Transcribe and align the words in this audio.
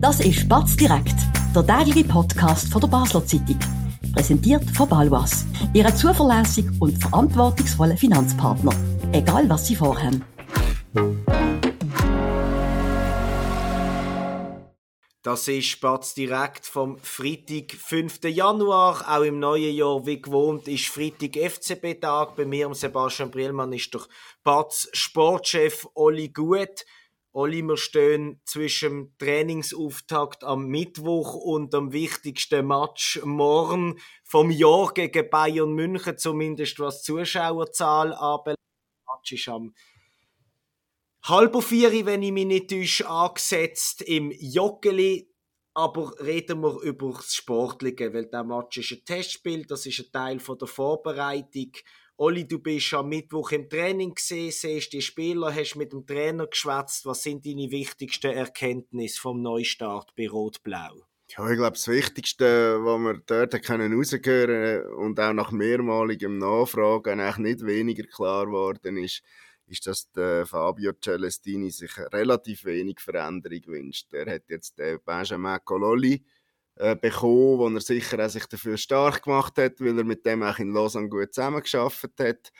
Das 0.00 0.18
ist 0.20 0.48
Batz 0.48 0.76
direkt, 0.76 1.14
der 1.54 1.66
tägliche 1.66 2.08
Podcast 2.08 2.72
von 2.72 2.80
der 2.80 2.88
Basler 2.88 3.22
Zeitung. 3.26 3.58
Präsentiert 4.14 4.64
von 4.70 4.88
Balwas, 4.88 5.44
Ihrem 5.74 5.94
zuverlässigen 5.94 6.74
und 6.80 6.96
verantwortungsvollen 6.96 7.98
Finanzpartner. 7.98 8.72
Egal 9.12 9.46
was 9.50 9.66
Sie 9.66 9.76
vorhaben. 9.76 10.24
Das 15.22 15.46
ist 15.48 15.66
Spatz 15.66 16.14
direkt 16.14 16.64
vom 16.64 16.96
Freitag, 16.96 17.72
5. 17.72 18.20
Januar. 18.24 19.04
Auch 19.06 19.22
im 19.22 19.38
neuen 19.38 19.74
Jahr, 19.74 20.06
wie 20.06 20.22
gewohnt, 20.22 20.66
ist 20.66 20.86
Freitag 20.86 21.36
FCB-Tag. 21.36 22.36
Bei 22.36 22.46
mir, 22.46 22.72
Sebastian 22.72 23.30
Brillmann, 23.30 23.74
ist 23.74 23.92
der 23.92 24.00
Batz 24.44 24.88
Sportchef 24.94 25.86
Olli 25.92 26.30
Gut. 26.30 26.86
Olli, 27.32 27.62
wir 27.62 27.76
stehen 27.76 28.40
zwischen 28.44 29.16
Trainingsauftakt 29.18 30.42
am 30.42 30.66
Mittwoch 30.66 31.34
und 31.34 31.72
dem 31.72 31.92
wichtigsten 31.92 32.66
Match 32.66 33.20
morgen 33.22 34.00
vom 34.24 34.50
Jahr 34.50 34.92
gegen 34.92 35.30
Bayern 35.30 35.72
München, 35.72 36.18
zumindest 36.18 36.80
was 36.80 37.04
Zuschauerzahl 37.04 38.14
anbelangt. 38.14 38.58
Der 38.58 39.14
Match 39.14 39.32
ist 39.32 39.48
am 39.48 39.72
halber 41.22 41.62
vier, 41.62 42.04
wenn 42.04 42.24
ich 42.24 42.32
mich 42.32 42.46
nicht 42.46 42.70
täusche, 42.70 43.08
angesetzt 43.08 44.02
im 44.02 44.32
Joggeli. 44.32 45.30
Aber 45.72 46.12
reden 46.18 46.62
wir 46.62 46.80
über 46.80 47.12
das 47.12 47.32
Sportliche, 47.32 48.12
weil 48.12 48.26
der 48.26 48.42
Match 48.42 48.78
ist 48.78 48.90
ein 48.90 49.04
Testspiel, 49.04 49.66
das 49.66 49.86
ist 49.86 50.00
ein 50.00 50.10
Teil 50.10 50.38
der 50.38 50.66
Vorbereitung. 50.66 51.70
Olli, 52.22 52.46
du 52.46 52.58
bist 52.58 52.92
am 52.92 53.08
Mittwoch 53.08 53.50
im 53.52 53.66
Training 53.66 54.14
gesehen, 54.14 54.50
siehst 54.50 54.92
die 54.92 55.00
Spieler, 55.00 55.54
hast 55.54 55.76
mit 55.76 55.94
dem 55.94 56.04
Trainer 56.04 56.46
geschwätzt. 56.46 57.06
Was 57.06 57.22
sind 57.22 57.46
deine 57.46 57.70
wichtigsten 57.70 58.32
Erkenntnisse 58.32 59.18
vom 59.18 59.40
Neustart 59.40 60.14
bei 60.14 60.28
Rot-Blau? 60.28 61.00
Ja, 61.28 61.50
ich 61.50 61.56
glaube, 61.56 61.78
das 61.78 61.88
Wichtigste, 61.88 62.78
was 62.84 63.00
wir 63.00 63.22
dort 63.24 63.62
können 63.62 63.94
rausgehören 63.94 64.92
und 64.96 65.18
auch 65.18 65.32
nach 65.32 65.50
mehrmaligem 65.50 66.36
Nachfragen 66.36 67.20
eigentlich 67.20 67.38
nicht 67.38 67.66
weniger 67.66 68.04
klar 68.04 68.44
geworden 68.44 68.98
ist, 68.98 69.22
ist, 69.64 69.86
dass 69.86 70.10
Fabio 70.46 70.92
Celestini 71.02 71.70
sich 71.70 71.96
relativ 72.12 72.66
wenig 72.66 73.00
Veränderung 73.00 73.62
wünscht. 73.68 74.12
Er 74.12 74.30
hat 74.30 74.42
jetzt 74.50 74.78
den 74.78 74.98
Benjamin 75.06 75.60
Cololli 75.64 76.22
äh, 76.80 76.96
bekommen, 76.96 77.58
wo 77.58 77.68
er 77.68 77.80
sicher 77.80 78.24
auch 78.24 78.30
sich 78.30 78.46
dafür 78.46 78.76
stark 78.76 79.24
gemacht 79.24 79.58
hat, 79.58 79.80
weil 79.80 79.98
er 79.98 80.04
mit 80.04 80.24
dem 80.24 80.42
auch 80.42 80.58
in 80.58 80.72
Lausanne 80.72 81.08
gut 81.08 81.34
zusammengearbeitet 81.34 82.18
hat. 82.18 82.52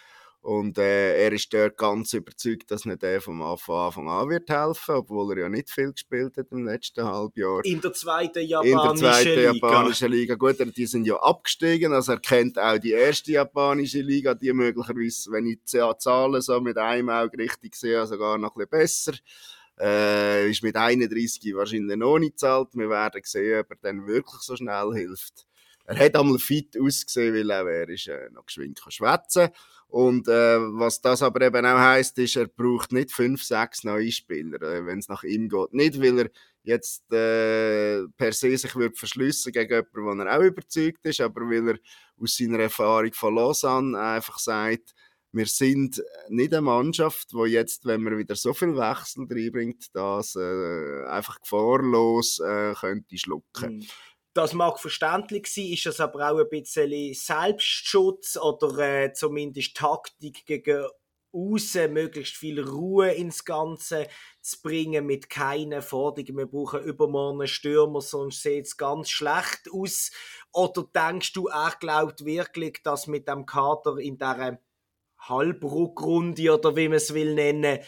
Und 0.43 0.79
äh, 0.79 1.23
er 1.25 1.33
ist 1.33 1.53
dort 1.53 1.77
ganz 1.77 2.15
überzeugt, 2.15 2.71
dass 2.71 2.87
nicht 2.87 3.03
er 3.03 3.21
vom 3.21 3.43
Anfang 3.43 4.09
an 4.09 4.31
wird 4.31 4.49
helfen, 4.49 4.95
obwohl 4.95 5.33
er 5.33 5.43
ja 5.43 5.49
nicht 5.51 5.71
viel 5.71 5.93
gespielt 5.93 6.39
hat 6.39 6.47
im 6.51 6.65
letzten 6.65 7.05
Halbjahr. 7.05 7.63
In 7.65 7.83
der 7.83 7.93
zweiten 7.93 8.47
japanischen 8.47 8.79
In 8.79 8.83
der 8.83 8.95
zweiten 8.95 9.29
Liga. 9.29 9.53
japanischen 9.53 10.11
Liga. 10.11 10.35
Gut, 10.37 10.77
die 10.77 10.87
sind 10.87 11.07
ja 11.07 11.17
abgestiegen, 11.17 11.93
also 11.93 12.13
er 12.13 12.21
kennt 12.21 12.59
auch 12.59 12.79
die 12.79 12.93
erste 12.93 13.33
japanische 13.33 14.01
Liga, 14.01 14.33
die 14.33 14.53
möglicherweise, 14.55 15.31
wenn 15.31 15.47
ich 15.47 15.59
die 15.71 15.79
Zahlen 15.99 16.41
so 16.41 16.59
mit 16.61 16.79
einem 16.79 17.11
Auge 17.11 17.37
richtig 17.37 17.75
sehe, 17.75 18.07
sogar 18.07 18.39
noch 18.39 18.57
ein 18.57 18.67
bisschen 18.67 18.71
besser. 18.71 19.13
Äh, 19.81 20.51
ist 20.51 20.63
mit 20.63 20.77
31 20.77 21.55
wahrscheinlich 21.55 21.97
noch 21.97 22.19
nicht 22.19 22.39
zahlt. 22.39 22.69
Wir 22.75 22.91
werden 22.91 23.23
sehen, 23.25 23.61
ob 23.61 23.71
er 23.71 23.77
dann 23.81 24.07
wirklich 24.07 24.41
so 24.43 24.57
schnell 24.57 24.93
hilft. 24.93 25.47
Er 25.87 25.99
hat 25.99 26.15
einmal 26.17 26.39
fit 26.39 26.79
ausgesehen, 26.79 27.35
weil 27.35 27.51
er, 27.51 27.89
ist 27.89 28.07
äh, 28.09 28.29
noch 28.31 28.47
geschwind 28.47 28.81
kann 28.81 28.93
schwätzen 28.93 29.49
und 29.91 30.29
äh, 30.29 30.59
was 30.79 31.01
das 31.01 31.21
aber 31.21 31.41
eben 31.43 31.67
auch 31.67 31.79
heisst, 31.79 32.17
ist, 32.19 32.37
er 32.37 32.47
braucht 32.47 32.93
nicht 32.93 33.11
fünf, 33.11 33.43
sechs 33.43 33.83
neue 33.83 34.13
Spieler, 34.13 34.63
äh, 34.63 34.87
wenn 34.87 35.01
es 35.01 35.09
nach 35.09 35.25
ihm 35.25 35.49
geht. 35.49 35.75
Nicht, 35.75 36.01
weil 36.01 36.19
er 36.21 36.31
jetzt 36.63 37.13
äh, 37.13 38.07
per 38.17 38.33
se 38.33 38.57
sich 38.57 38.77
wird 38.77 38.97
verschliessen 38.97 39.51
gegen 39.53 39.73
jemanden, 39.75 40.21
wo 40.21 40.23
er 40.23 40.39
auch 40.39 40.45
überzeugt 40.45 41.05
ist, 41.07 41.21
aber 41.21 41.41
weil 41.41 41.71
er 41.71 41.79
aus 42.23 42.37
seiner 42.37 42.61
Erfahrung 42.61 43.13
von 43.13 43.35
Lausanne 43.35 43.99
einfach 43.99 44.39
sagt, 44.39 44.95
wir 45.33 45.47
sind 45.47 46.03
nicht 46.29 46.53
eine 46.53 46.63
Mannschaft, 46.63 47.29
wo 47.33 47.45
jetzt, 47.45 47.87
wenn 47.87 48.03
man 48.03 48.19
wieder 48.19 48.35
so 48.35 48.53
viel 48.53 48.77
Wechsel 48.77 49.27
reinbringt, 49.31 49.87
das 49.95 50.35
äh, 50.35 51.05
einfach 51.07 51.41
gefahrlos 51.41 52.41
äh, 52.41 52.75
könnte 52.75 53.17
schlucken. 53.17 53.79
Mhm. 53.79 53.87
Das 54.33 54.55
mag 54.55 54.79
verständlich 54.79 55.49
sein, 55.49 55.73
ist 55.73 55.87
das 55.87 56.01
aber 56.01 56.31
auch 56.31 56.39
ein 56.39 56.49
bisschen 56.49 57.15
Selbstschutz 57.15 58.37
oder 58.37 58.79
äh, 58.79 59.13
zumindest 59.13 59.77
Taktik 59.77 60.47
gegen 60.47 60.87
außen 61.33 61.93
möglichst 61.93 62.37
viel 62.37 62.61
Ruhe 62.61 63.13
ins 63.13 63.45
Ganze 63.45 64.09
zu 64.41 64.61
bringen 64.63 65.07
mit 65.07 65.31
keinen 65.31 65.83
Forderungen. 65.83 66.39
Wir 66.39 66.47
brauchen 66.47 66.83
übermorgen 66.83 67.41
einen 67.41 67.49
Stürmer, 67.49 68.01
sonst 68.01 68.43
sieht 68.43 68.67
es 68.67 68.77
ganz 68.77 69.11
schlecht 69.11 69.69
aus. 69.73 70.11
Oder 70.53 70.85
denkst 70.95 71.33
du, 71.33 71.47
er 71.47 71.75
glaubt 71.79 72.25
wirklich, 72.25 72.83
dass 72.83 73.07
mit 73.07 73.29
dem 73.29 73.47
Kader 73.47 73.99
in 73.99 74.19
dieser 74.19 74.59
Halbrückrunde 75.29 76.55
oder 76.55 76.77
wie 76.77 76.89
man 76.89 76.97
es 76.97 77.15
will 77.15 77.35
nennen, 77.35 77.79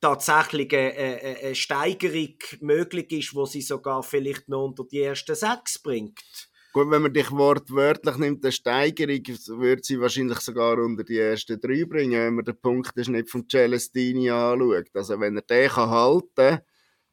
tatsächlich 0.00 0.74
eine, 0.74 1.38
eine, 1.42 1.54
Steigerung 1.54 2.34
möglich 2.60 3.12
ist, 3.12 3.34
wo 3.34 3.46
sie 3.46 3.62
sogar 3.62 4.02
vielleicht 4.02 4.48
noch 4.48 4.64
unter 4.66 4.84
die 4.84 5.00
ersten 5.00 5.34
sechs 5.34 5.78
bringt. 5.78 6.50
Gut, 6.72 6.90
wenn 6.90 7.02
man 7.02 7.12
dich 7.12 7.30
wortwörtlich 7.30 8.16
nimmt, 8.16 8.44
eine 8.44 8.52
Steigerung, 8.52 9.20
würde 9.58 9.82
sie 9.84 10.00
wahrscheinlich 10.00 10.38
sogar 10.38 10.78
unter 10.78 11.04
die 11.04 11.18
ersten 11.18 11.60
drei 11.60 11.84
bringen, 11.84 12.18
wenn 12.18 12.34
man 12.34 12.44
den 12.44 12.60
Punkt 12.60 12.96
nicht 12.96 13.30
von 13.30 13.46
Celestini 13.48 14.30
anschaut. 14.30 14.88
Also 14.94 15.20
wenn 15.20 15.36
er 15.36 15.42
den 15.42 15.68
kann 15.68 15.90
halten 15.90 16.30
kann, 16.34 16.60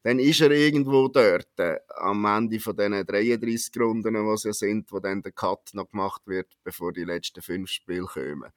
dann 0.02 0.18
ist 0.18 0.40
er 0.40 0.50
irgendwo 0.50 1.08
dort, 1.08 1.58
äh, 1.58 1.76
am 1.98 2.24
Ende 2.24 2.58
von 2.58 2.74
diesen 2.74 3.04
33 3.04 3.78
Runden, 3.78 4.14
die 4.14 4.32
es 4.32 4.44
ja 4.44 4.52
sind, 4.54 4.90
wo 4.90 4.98
dann 4.98 5.20
der 5.20 5.32
Cut 5.32 5.74
noch 5.74 5.90
gemacht 5.90 6.22
wird, 6.24 6.48
bevor 6.64 6.94
die 6.94 7.04
letzten 7.04 7.42
fünf 7.42 7.68
Spiele 7.68 8.06
kommen 8.06 8.50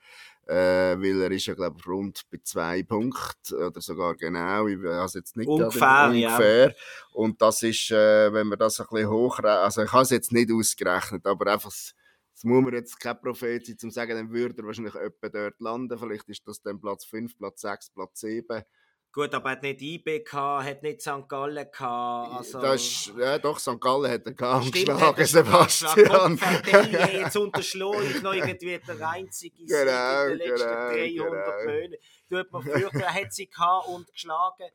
äh, 0.48 0.98
weil 1.00 1.22
er 1.22 1.32
ist 1.32 1.46
ja 1.46 1.54
glaube 1.54 1.78
ich 1.80 1.88
rund 1.88 2.22
bei 2.32 2.40
zwei 2.44 2.84
Punkten 2.84 3.56
oder 3.56 3.82
sogar 3.82 4.16
genau, 4.16 4.68
ich 4.68 4.82
weiß 4.82 5.14
jetzt 5.16 5.38
nicht 5.38 5.48
ungefähr, 5.48 6.10
ungefähr. 6.10 6.68
Ja. 6.70 6.76
und 7.14 7.42
das 7.42 7.64
ist, 7.64 7.92
äh, 7.92 8.32
wenn 8.34 8.48
man 8.48 8.60
das 8.60 8.80
ein 8.80 8.88
bisschen 8.90 9.10
hochrechnet, 9.10 9.60
also 9.60 9.84
ich 9.84 9.92
habe 9.92 10.04
es 10.04 10.10
jetzt 10.10 10.32
nicht 10.32 10.52
ausgerechnet, 10.52 11.26
aber 11.26 11.52
einfach 11.52 11.72
das 12.34 12.44
muss 12.44 12.64
man 12.64 12.74
jetzt 12.74 13.00
kein 13.00 13.20
Prophet 13.22 13.66
sein, 13.66 13.76
um 13.76 13.80
zu 13.80 13.90
sagen, 13.92 14.16
dann 14.16 14.32
würde 14.32 14.62
er 14.62 14.66
wahrscheinlich 14.66 14.96
etwa 14.96 15.30
dort 15.30 15.60
landen. 15.62 15.98
Vielleicht 15.98 16.28
ist 16.30 16.48
das 16.48 16.62
dann 16.62 16.82
Platz 16.82 17.06
5, 17.06 17.38
Platz 17.38 17.62
6, 17.62 17.92
Platz 17.92 18.20
7. 18.22 18.64
Gut, 19.14 19.32
aber 19.36 19.50
er 19.50 19.56
hat 19.58 19.62
nicht 19.62 19.80
IB 19.80 20.24
gehabt, 20.24 20.66
hat 20.66 20.82
nicht 20.82 21.00
St. 21.04 21.30
Gallen 21.30 21.68
gehabt. 21.72 22.36
Also... 22.36 22.60
Das 22.60 22.82
ist, 22.82 23.14
ja, 23.16 23.38
doch, 23.38 23.60
St. 23.60 23.80
Gallen 23.80 24.12
hat 24.12 24.26
er 24.26 24.34
gehabt 24.34 24.72
geschlagen, 24.72 25.26
Sebastian. 25.26 26.38
Sebastian. 26.38 27.12
jetzt 27.14 27.38
unterschlagen 27.38 28.10
ich 28.10 28.24
noch 28.24 28.34
irgendwie 28.34 28.80
der 28.80 29.10
einzige 29.10 29.66
genau, 29.66 30.24
in 30.24 30.30
den 30.30 30.38
letzten 30.40 30.68
genau, 30.68 30.90
300 30.90 31.16
genau. 31.16 31.74
Monaten. 31.74 31.96
Tut 32.28 32.52
man 32.52 32.64
fürchten, 32.64 33.00
er 33.02 33.14
hat 33.14 33.34
sie 33.34 33.48
gehabt 33.48 33.88
und 33.90 34.12
geschlagen. 34.12 34.70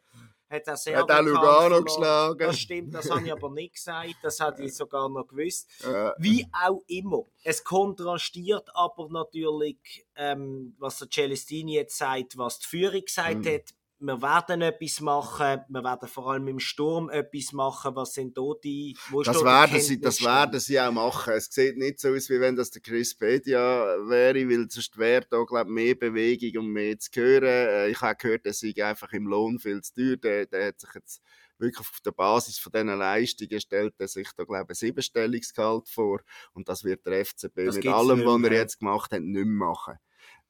Hat 0.50 0.66
er 0.66 0.76
sehr 0.76 0.98
Hat 0.98 1.10
auch 1.10 1.20
Lugano 1.20 1.82
geschlagen. 1.82 2.38
Das 2.38 2.58
stimmt, 2.58 2.94
das 2.94 3.10
habe 3.10 3.26
ich 3.26 3.32
aber 3.32 3.50
nicht 3.50 3.74
gesagt. 3.74 4.14
Das 4.22 4.40
hätte 4.40 4.62
ich 4.62 4.74
sogar 4.74 5.08
noch 5.08 5.26
gewusst. 5.26 5.68
Ja. 5.82 6.14
Wie 6.16 6.46
auch 6.64 6.80
immer. 6.86 7.24
Es 7.42 7.62
kontrastiert 7.62 8.68
aber 8.72 9.08
natürlich, 9.10 10.06
ähm, 10.16 10.74
was 10.78 11.00
der 11.00 11.10
Celestini 11.10 11.74
jetzt 11.74 11.98
sagt, 11.98 12.38
was 12.38 12.60
die 12.60 12.66
Führung 12.66 13.04
gesagt 13.04 13.44
Mhm. 13.44 13.54
hat. 13.54 13.74
Wir 14.00 14.22
werden 14.22 14.62
etwas 14.62 15.00
machen, 15.00 15.60
wir 15.68 15.82
werden 15.82 16.08
vor 16.08 16.30
allem 16.30 16.46
im 16.46 16.60
Sturm 16.60 17.10
etwas 17.10 17.52
machen. 17.52 17.96
Was 17.96 18.14
sind 18.14 18.36
da 18.38 18.52
die, 18.62 18.96
wo 19.10 19.20
ist 19.22 19.26
Das 19.26 19.42
werden, 19.42 19.80
sie, 19.80 20.00
das 20.00 20.22
werden 20.22 20.60
sie 20.60 20.80
auch 20.80 20.92
machen. 20.92 21.34
Es 21.34 21.46
sieht 21.50 21.76
nicht 21.76 21.98
so 21.98 22.10
aus, 22.10 22.30
wie 22.30 22.40
wenn 22.40 22.54
das 22.54 22.70
der 22.70 22.80
Chris 22.80 23.16
Pedia 23.16 23.58
wäre, 24.08 24.48
weil 24.48 24.70
sonst 24.70 24.96
wäre 24.98 25.26
da, 25.28 25.42
glaube 25.42 25.70
ich, 25.70 25.74
mehr 25.74 25.94
Bewegung 25.96 26.64
und 26.64 26.72
mehr 26.72 26.98
zu 26.98 27.10
hören. 27.14 27.44
Äh, 27.44 27.90
Ich 27.90 28.00
habe 28.00 28.16
gehört, 28.16 28.46
er 28.46 28.52
sei 28.52 28.72
einfach 28.84 29.12
im 29.12 29.26
Lohn 29.26 29.58
viel 29.58 29.80
zu 29.82 29.94
teuer. 29.94 30.16
Der, 30.16 30.46
der 30.46 30.68
hat 30.68 30.80
sich 30.80 30.90
jetzt 30.94 31.20
wirklich 31.58 31.80
auf 31.80 32.00
der 32.04 32.12
Basis 32.12 32.58
von 32.58 32.72
diesen 32.72 32.96
Leistungen 32.96 33.60
stellt 33.60 33.94
er 33.98 34.08
sich 34.08 34.28
da, 34.36 34.44
glaube 34.44 34.64
ich, 34.64 34.70
ein 34.70 34.74
Siebenstellungsgehalt 34.74 35.88
vor. 35.88 36.20
Und 36.52 36.68
das 36.68 36.84
wird 36.84 37.04
der 37.06 37.24
FCB 37.24 37.66
Das 37.66 37.76
mit 37.76 37.86
allem, 37.88 38.24
was 38.24 38.42
er 38.50 38.56
jetzt 38.56 38.78
gemacht 38.78 39.12
hat, 39.12 39.20
nicht 39.20 39.34
mehr 39.34 39.44
machen. 39.44 39.98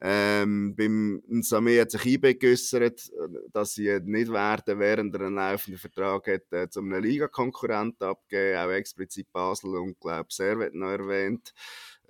Ähm, 0.01 0.75
beim 0.77 1.21
Samé 1.41 1.81
hat 1.81 1.91
sich 1.91 2.05
IB 2.05 2.35
geäussert, 2.35 3.11
dass 3.51 3.73
sie 3.73 3.99
nicht 4.03 4.31
werden, 4.31 4.79
während 4.79 5.13
er 5.13 5.21
einen 5.21 5.35
laufenden 5.35 5.77
Vertrag 5.77 6.25
hat, 6.27 6.53
äh, 6.53 6.69
zu 6.69 6.79
einem 6.79 7.03
Ligakonkurrenten 7.03 8.07
abgeben, 8.07 8.57
auch 8.59 8.71
explizit 8.71 9.29
Basel 9.33 9.75
und 9.75 9.99
glaube 9.99 10.27
Servet 10.29 10.73
noch 10.73 10.87
erwähnt. 10.87 11.53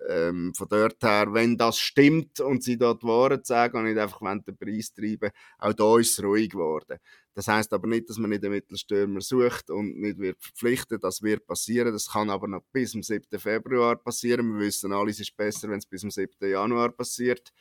Ähm, 0.08 0.54
von 0.56 0.68
dort 0.70 1.04
her, 1.04 1.34
wenn 1.34 1.58
das 1.58 1.78
stimmt 1.78 2.40
und 2.40 2.64
sie 2.64 2.78
dort 2.78 3.04
Wahrheit 3.04 3.46
sagen 3.46 3.78
und 3.78 3.84
nicht 3.86 3.98
einfach 3.98 4.20
den 4.22 4.58
Preis 4.58 4.94
treiben, 4.94 5.32
auch 5.58 5.74
da 5.74 5.98
ist 6.00 6.18
es 6.18 6.24
ruhig 6.24 6.52
geworden. 6.52 7.00
Das 7.34 7.48
heißt 7.48 7.72
aber 7.74 7.88
nicht, 7.88 8.10
dass 8.10 8.18
man 8.18 8.30
nicht 8.30 8.44
einen 8.44 8.54
Mittelstürmer 8.54 9.22
sucht 9.22 9.70
und 9.70 9.98
nicht 10.00 10.20
wird 10.20 10.42
verpflichtet. 10.42 11.04
Das 11.04 11.22
wird 11.22 11.46
passieren. 11.46 11.94
Das 11.94 12.12
kann 12.12 12.30
aber 12.30 12.48
noch 12.48 12.64
bis 12.72 12.92
zum 12.92 13.04
7. 13.04 13.40
Februar 13.40 13.96
passieren. 13.96 14.54
Wir 14.54 14.66
wissen 14.66 14.92
alle, 14.92 15.12
es 15.12 15.20
ist 15.20 15.36
besser, 15.38 15.70
wenn 15.70 15.80
es 15.80 15.86
bis 15.86 16.02
zum 16.02 16.12
7. 16.12 16.50
Januar 16.50 16.92
passiert 16.92 17.52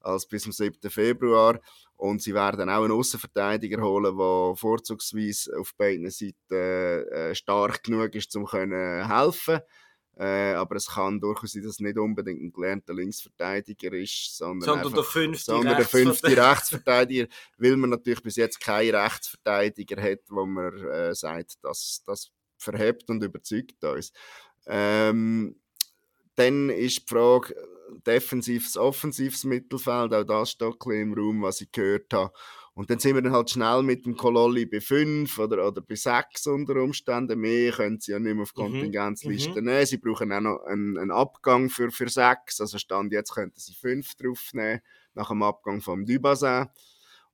als 0.00 0.26
bis 0.26 0.44
zum 0.44 0.52
7. 0.52 0.90
Februar. 0.90 1.60
Und 1.96 2.22
sie 2.22 2.34
werden 2.34 2.70
auch 2.70 2.84
einen 2.84 2.92
Außenverteidiger 2.92 3.82
holen, 3.82 4.16
der 4.16 4.56
vorzugsweise 4.56 5.58
auf 5.58 5.74
beiden 5.76 6.10
Seiten 6.10 6.54
äh, 6.54 7.34
stark 7.34 7.82
genug 7.82 8.14
ist, 8.14 8.34
um 8.36 8.46
können 8.46 9.06
helfen 9.06 9.60
äh, 10.18 10.54
aber 10.54 10.76
es 10.76 10.86
kann 10.86 11.20
durchaus 11.20 11.52
sein, 11.52 11.62
dass 11.62 11.72
es 11.72 11.80
nicht 11.80 11.98
unbedingt 11.98 12.42
ein 12.42 12.52
gelernter 12.52 12.94
Linksverteidiger 12.94 13.92
ist, 13.92 14.36
sondern, 14.36 14.62
sondern 14.62 14.86
einfach, 14.86 14.94
der 14.94 15.04
fünfte, 15.04 15.44
sondern 15.44 15.76
der 15.76 15.86
fünfte 15.86 16.36
Rechtsverteidiger, 16.36 17.26
weil 17.58 17.76
man 17.76 17.90
natürlich 17.90 18.22
bis 18.22 18.36
jetzt 18.36 18.58
keinen 18.58 18.94
Rechtsverteidiger 18.94 20.02
hat, 20.02 20.20
wo 20.28 20.46
man 20.46 20.72
äh, 20.86 21.14
sagt, 21.14 21.62
dass 21.62 22.02
das 22.06 22.30
verhebt 22.56 23.10
und 23.10 23.22
überzeugt 23.22 23.84
uns. 23.84 24.12
Ähm, 24.66 25.56
dann 26.34 26.70
ist 26.70 27.02
die 27.02 27.14
Frage, 27.14 27.54
defensives, 28.06 28.76
offensives 28.76 29.44
Mittelfeld, 29.44 30.14
auch 30.14 30.24
das 30.24 30.50
steht 30.50 30.74
im 30.86 31.14
Raum, 31.14 31.42
was 31.42 31.60
ich 31.60 31.70
gehört 31.70 32.12
habe. 32.12 32.32
Und 32.76 32.90
dann 32.90 32.98
sind 32.98 33.14
wir 33.14 33.22
dann 33.22 33.32
halt 33.32 33.48
schnell 33.48 33.82
mit 33.82 34.04
dem 34.04 34.18
Kololli 34.18 34.66
bei 34.66 34.82
5 34.82 35.38
oder, 35.38 35.66
oder 35.66 35.80
bei 35.80 35.94
6 35.94 36.46
unter 36.48 36.76
Umständen. 36.76 37.40
Mehr 37.40 37.72
können 37.72 37.98
sie 38.00 38.12
ja 38.12 38.18
nicht 38.18 38.34
mehr 38.34 38.42
auf 38.42 38.54
mhm, 38.54 38.60
Kontingenzliste 38.60 39.62
mhm. 39.62 39.66
nehmen. 39.66 39.86
Sie 39.86 39.96
brauchen 39.96 40.30
auch 40.30 40.42
noch 40.42 40.62
einen, 40.66 40.98
einen 40.98 41.10
Abgang 41.10 41.70
für, 41.70 41.90
für 41.90 42.10
6. 42.10 42.60
Also 42.60 42.76
Stand 42.76 43.14
jetzt 43.14 43.32
könnten 43.32 43.58
sie 43.58 43.72
5 43.72 44.16
draufnehmen, 44.16 44.82
nach 45.14 45.28
dem 45.30 45.42
Abgang 45.42 45.80
vom 45.80 46.04
Dubassin. 46.04 46.66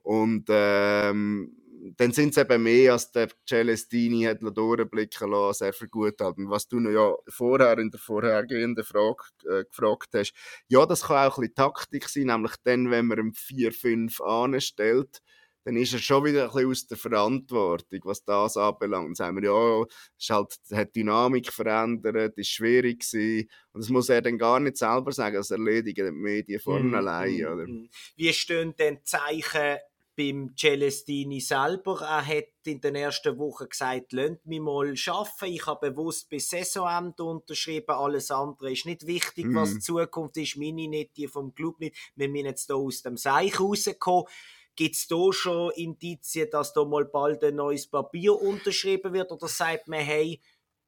Und 0.02 0.44
ähm, 0.48 1.56
dann 1.96 2.12
sind 2.12 2.31
es 2.31 2.37
eben 2.37 2.62
mehr, 2.62 2.93
als 2.93 3.11
der 3.11 3.29
Celestini 3.49 4.23
hat 4.25 4.38
durchblicken 4.40 5.31
lassen, 5.31 5.64
sehr 5.64 5.73
viel 5.73 5.88
gut 5.88 6.20
hat. 6.20 6.38
Und 6.38 6.49
was 6.49 6.69
du 6.69 6.79
noch 6.79 6.90
ja 6.90 7.14
vorher 7.29 7.76
in 7.79 7.90
der 7.90 7.99
vorhergehenden 7.99 8.84
Frage 8.84 9.25
äh, 9.44 9.64
gefragt 9.64 10.11
hast, 10.14 10.32
ja, 10.69 10.87
das 10.87 11.02
kann 11.02 11.29
auch 11.29 11.38
ein 11.38 11.40
bisschen 11.43 11.55
Taktik 11.55 12.08
sein, 12.08 12.26
nämlich 12.26 12.52
dann, 12.62 12.90
wenn 12.90 13.06
man 13.06 13.19
ihm 13.19 13.32
4-5 13.32 14.23
anstellt, 14.23 15.20
dann 15.64 15.76
ist 15.76 15.93
er 15.93 15.99
schon 16.00 16.25
wieder 16.25 16.44
ein 16.44 16.50
bisschen 16.50 16.70
aus 16.70 16.87
der 16.88 16.96
Verantwortung, 16.96 18.00
was 18.05 18.25
das 18.25 18.56
anbelangt. 18.56 19.08
Dann 19.08 19.14
sagen 19.14 19.37
wir, 19.37 19.50
ja, 19.50 19.85
es 20.19 20.31
halt, 20.31 20.56
hat 20.73 20.94
die 20.94 21.00
Dynamik 21.00 21.52
verändert, 21.52 22.37
ist 22.37 22.50
schwierig 22.50 23.00
gewesen. 23.00 23.49
Und 23.73 23.82
das 23.82 23.90
muss 23.90 24.08
er 24.08 24.23
dann 24.23 24.38
gar 24.38 24.58
nicht 24.61 24.76
selber 24.76 25.12
sagen, 25.12 25.37
das 25.37 25.50
erledigen 25.50 26.06
die 26.06 26.12
Medien 26.12 26.61
vorne 26.61 26.88
mm, 26.88 26.94
allein, 26.94 27.37
mm, 27.37 27.46
oder? 27.46 27.67
Mhm. 27.67 27.88
Wie 28.17 28.32
stehen 28.32 28.75
denn 28.76 29.05
Zeichen 29.05 29.78
beim 30.17 30.55
Celestini 30.56 31.41
selber. 31.41 32.00
Er 32.03 32.26
hat 32.26 32.49
in 32.64 32.81
den 32.81 32.94
ersten 32.94 33.38
Wochen 33.38 33.69
gesagt, 33.69 34.12
lasst 34.12 34.44
mich 34.47 34.61
mal 34.61 34.94
arbeiten. 35.06 35.44
Ich 35.44 35.67
habe 35.67 35.91
bewusst 35.91 36.29
bis 36.29 36.50
Saisonende 36.50 37.25
unterschrieben. 37.25 37.94
Alles 37.94 38.31
andere 38.31 38.73
ist 38.73 38.87
nicht 38.87 39.06
wichtig, 39.06 39.47
mm. 39.47 39.56
was 39.56 39.75
die 39.75 39.81
Zukunft 39.81 40.37
ist. 40.37 40.56
Meine 40.56 40.88
nicht, 40.88 41.17
die 41.17 41.29
vom 41.29 41.55
Club 41.55 41.81
nicht. 41.81 41.97
Wir 42.14 42.29
müssen 42.29 42.47
jetzt 42.47 42.67
hier 42.67 42.76
aus 42.76 43.03
dem 43.03 43.17
Seich 43.17 43.59
rauskommen. 43.59 44.26
Gibt 44.75 44.97
es 44.97 45.06
da 45.06 45.32
schon 45.32 45.70
Indizien, 45.73 46.49
dass 46.50 46.73
da 46.73 46.85
mal 46.85 47.05
bald 47.05 47.44
ein 47.44 47.56
neues 47.56 47.87
Papier 47.87 48.41
unterschrieben 48.41 49.12
wird? 49.12 49.31
Oder 49.31 49.49
sagt 49.49 49.88
man, 49.88 50.00
hey, 50.00 50.41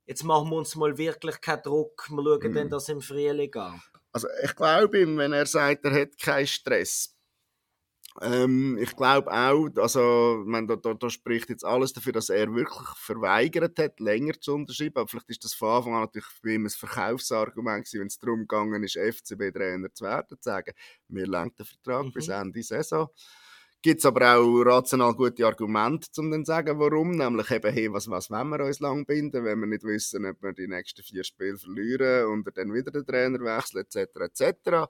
jetzt 0.06 0.24
machen 0.24 0.50
wir 0.50 0.56
uns 0.56 0.74
mal 0.74 0.96
wirklich 0.96 1.40
keinen 1.40 1.62
Druck, 1.62 2.08
wir 2.10 2.22
schauen 2.22 2.52
mm. 2.52 2.54
dann 2.54 2.70
das 2.70 2.88
im 2.88 3.00
Frühling 3.00 3.54
an? 3.54 3.82
Also 4.12 4.28
ich 4.44 4.54
glaube 4.54 5.00
ihm, 5.00 5.18
wenn 5.18 5.32
er 5.32 5.46
sagt, 5.46 5.84
er 5.84 6.02
hat 6.02 6.18
keinen 6.18 6.46
Stress, 6.46 7.13
ähm, 8.22 8.78
ich 8.80 8.94
glaube 8.94 9.32
auch, 9.32 9.68
also, 9.76 10.42
meine, 10.46 10.68
da, 10.68 10.76
da, 10.76 10.94
da, 10.94 11.10
spricht 11.10 11.50
jetzt 11.50 11.64
alles 11.64 11.92
dafür, 11.92 12.12
dass 12.12 12.28
er 12.28 12.54
wirklich 12.54 12.88
verweigert 12.96 13.78
hat, 13.78 13.98
länger 13.98 14.34
zu 14.40 14.54
unterschreiben. 14.54 14.96
Aber 14.96 15.08
vielleicht 15.08 15.30
ist 15.30 15.44
das 15.44 15.54
von 15.54 15.70
Anfang 15.70 15.94
an 15.94 16.00
natürlich 16.02 16.28
bei 16.42 16.50
ihm 16.50 16.64
ein 16.64 16.70
Verkaufsargument 16.70 17.84
gewesen, 17.84 18.00
wenn 18.00 18.06
es 18.06 18.18
darum 18.18 18.40
gegangen 18.40 18.84
ist, 18.84 18.96
FCB-Trainer 18.96 19.92
zu 19.92 20.04
werden, 20.04 20.38
zu 20.40 20.48
sagen, 20.48 20.72
wir 21.08 21.26
lenken 21.26 21.56
den 21.58 21.66
Vertrag 21.66 22.04
mhm. 22.04 22.12
bis 22.12 22.28
Ende 22.28 22.62
Saison. 22.62 23.08
Gibt 23.82 23.98
es 23.98 24.06
aber 24.06 24.36
auch 24.36 24.62
rational 24.62 25.12
gute 25.12 25.44
Argumente, 25.44 26.08
um 26.16 26.30
dann 26.30 26.44
zu 26.44 26.52
sagen, 26.52 26.78
warum. 26.78 27.10
Nämlich 27.10 27.50
eben, 27.50 27.70
hey, 27.70 27.92
was, 27.92 28.08
was 28.08 28.30
wollen 28.30 28.48
wir 28.48 28.64
uns 28.64 28.80
lang 28.80 29.04
binden, 29.04 29.44
wenn 29.44 29.60
wir 29.60 29.66
nicht 29.66 29.84
wissen, 29.84 30.24
ob 30.24 30.40
wir 30.40 30.54
die 30.54 30.68
nächsten 30.68 31.02
vier 31.02 31.22
Spiele 31.22 31.58
verlieren 31.58 32.28
und 32.28 32.48
dann 32.56 32.72
wieder 32.72 32.90
den 32.90 33.04
Trainer 33.04 33.40
wechseln, 33.40 33.84
etc., 33.84 34.40
etc. 34.40 34.88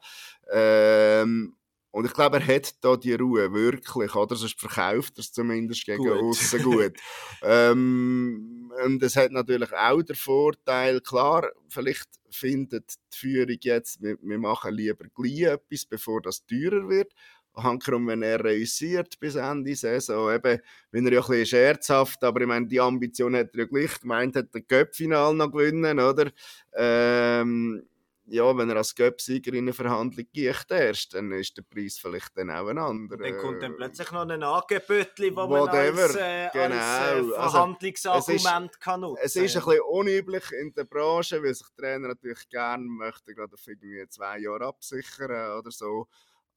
Ähm, 0.48 1.56
und 1.94 2.06
ich 2.06 2.12
glaube, 2.12 2.40
er 2.40 2.56
hat 2.56 2.74
da 2.84 2.96
die 2.96 3.14
Ruhe, 3.14 3.52
wirklich, 3.52 4.16
oder? 4.16 4.34
Sonst 4.34 4.58
verkauft 4.58 5.16
er 5.16 5.20
es 5.20 5.32
zumindest 5.32 5.84
gegen 5.86 6.10
außen 6.10 6.60
gut. 6.64 6.94
ähm, 7.40 8.72
und 8.84 9.00
es 9.00 9.14
hat 9.14 9.30
natürlich 9.30 9.72
auch 9.72 10.02
den 10.02 10.16
Vorteil, 10.16 11.00
klar, 11.00 11.52
vielleicht 11.68 12.08
findet 12.30 12.96
die 13.12 13.16
Führung 13.16 13.58
jetzt, 13.60 14.02
wir, 14.02 14.18
wir 14.20 14.38
machen 14.40 14.74
lieber 14.74 15.04
gleich 15.14 15.42
etwas, 15.42 15.86
bevor 15.86 16.20
das 16.20 16.44
teurer 16.44 16.88
wird. 16.88 17.12
Hankerum, 17.54 18.08
wenn 18.08 18.22
er 18.22 18.42
reüssiert 18.42 19.20
bis 19.20 19.36
Ende 19.36 19.76
Saison, 19.76 20.34
eben, 20.34 20.58
wenn 20.90 21.06
er 21.06 21.12
ja 21.12 21.20
ein 21.20 21.28
bisschen 21.28 21.46
scherzhaft, 21.46 22.24
aber 22.24 22.40
ich 22.40 22.48
meine, 22.48 22.66
die 22.66 22.80
Ambition 22.80 23.36
hat 23.36 23.54
er 23.54 23.60
ja 23.60 23.66
gleich 23.66 24.00
gemeint, 24.00 24.34
hat 24.34 24.52
der 24.52 24.62
Göppfinal 24.62 25.32
noch 25.32 25.52
gewinnen, 25.52 26.00
oder? 26.00 26.32
Ähm, 26.74 27.84
ja, 28.26 28.56
wenn 28.56 28.70
er 28.70 28.76
als 28.76 28.94
Göpsieger 28.94 29.52
in 29.52 29.64
eine 29.64 29.72
Verhandlung 29.72 30.26
geht 30.32 30.66
erst, 30.70 31.14
dann 31.14 31.30
ist 31.32 31.56
der 31.56 31.62
Preis 31.62 31.98
vielleicht 31.98 32.36
dann 32.36 32.50
auch 32.50 32.68
ein 32.68 32.78
anderer. 32.78 33.18
Dann 33.18 33.38
kommt 33.38 33.62
dann 33.62 33.76
plötzlich 33.76 34.10
noch 34.12 34.26
ein 34.26 34.42
Angebötchen, 34.42 35.34
das 35.34 35.48
man 35.48 35.68
als, 35.68 36.16
äh, 36.16 36.48
genau. 36.52 36.74
als 36.74 37.26
äh, 37.26 37.30
Verhandlungsargument 37.30 38.46
also, 38.46 38.78
kann 38.80 39.00
nutzen. 39.00 39.20
Es 39.22 39.36
ist 39.36 39.56
ein 39.56 39.64
bisschen 39.64 39.80
unüblich 39.82 40.52
in 40.52 40.72
der 40.72 40.84
Branche, 40.84 41.42
weil 41.42 41.54
sich 41.54 41.66
Trainer 41.76 42.08
natürlich 42.08 42.48
gerne 42.48 42.84
möchten, 42.84 43.34
gerade 43.34 43.54
auf 43.54 43.66
irgendwie 43.66 44.08
zwei 44.08 44.38
Jahre 44.38 44.66
absichern 44.66 45.58
oder 45.58 45.70
so. 45.70 46.08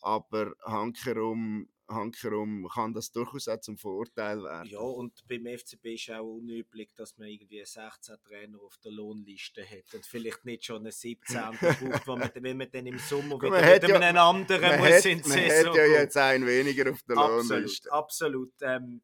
Aber 0.02 0.54
hankerum 0.64 1.68
hankerum 1.90 2.68
kann 2.74 2.94
das 2.94 3.12
durchaus 3.12 3.48
auch 3.48 3.60
zum 3.60 3.78
Vorteil 3.78 4.44
werden. 4.44 4.70
Ja, 4.70 4.80
und 4.80 5.26
beim 5.28 5.46
FCB 5.46 5.86
ist 5.86 6.12
auch 6.12 6.36
unüblich, 6.36 6.94
dass 6.96 7.18
man 7.18 7.28
irgendwie 7.30 7.64
16 7.64 8.18
Trainer 8.24 8.60
auf 8.62 8.78
der 8.84 8.92
Lohnliste 8.92 9.64
hat 9.64 9.94
und 9.94 10.06
vielleicht 10.06 10.46
nicht 10.46 10.66
schon 10.66 10.78
einen 10.78 10.92
17. 10.92 11.40
braucht, 11.60 12.08
man, 12.08 12.32
wenn 12.36 12.58
man 12.58 12.70
dann 12.72 12.86
im 12.86 13.00
Sommer 13.00 13.42
wieder 13.42 13.62
mit 13.62 13.84
ja, 13.88 14.00
einem 14.00 14.18
anderen 14.18 14.80
muss 14.80 14.90
hat, 14.90 15.06
in 15.06 15.22
die 15.22 15.30
Man 15.30 15.40
hat 15.40 15.76
ja 15.76 15.86
jetzt 15.86 16.18
einen 16.18 16.46
weniger 16.46 16.92
auf 16.92 17.02
der 17.04 17.18
absolut, 17.18 17.50
Lohnliste. 17.50 17.92
Absolut, 17.92 18.54
ähm, 18.62 19.02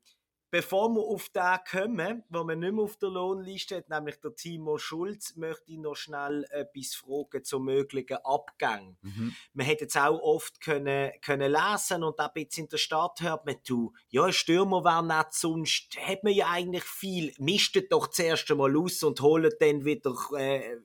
Bevor 0.53 0.88
wir 0.89 1.01
auf 1.01 1.29
den 1.29 1.57
kommen, 1.67 2.23
wo 2.29 2.44
wir 2.44 2.55
nicht 2.55 2.73
mehr 2.73 2.83
auf 2.83 2.95
der 2.97 3.09
Lohnliste 3.09 3.77
hat, 3.77 3.89
nämlich 3.89 4.17
der 4.19 4.35
Timo 4.35 4.77
Schulz, 4.77 5.35
möchte 5.35 5.71
ich 5.71 5.79
noch 5.79 5.95
schnell 5.95 6.45
etwas 6.51 6.94
fragen 6.94 7.44
zu 7.44 7.59
möglichen 7.59 8.17
Abgängen. 8.17 8.95
Mhm. 9.01 9.35
Man 9.55 9.65
hätte 9.65 9.85
jetzt 9.85 9.97
auch 9.97 10.19
oft 10.19 10.61
können, 10.61 11.11
können 11.21 11.51
lesen 11.51 12.03
und 12.03 12.19
auch 12.19 12.27
ein 12.27 12.33
bisschen 12.35 12.65
in 12.65 12.69
der 12.69 12.77
Stadt 12.77 13.21
hört 13.21 13.47
man, 13.47 13.55
du, 13.67 13.94
ja, 14.09 14.25
ein 14.25 14.33
Stürmer 14.33 14.83
wäre 14.83 15.03
nicht, 15.03 15.33
sonst 15.33 15.97
hat 16.00 16.23
man 16.23 16.33
ja 16.33 16.50
eigentlich 16.51 16.83
viel, 16.83 17.33
mischt 17.39 17.75
doch 17.89 18.05
zuerst 18.05 18.51
einmal 18.51 18.77
aus 18.77 19.01
und 19.01 19.21
holt 19.21 19.59
dann 19.59 19.85
wieder 19.85 20.13
äh, 20.38 20.77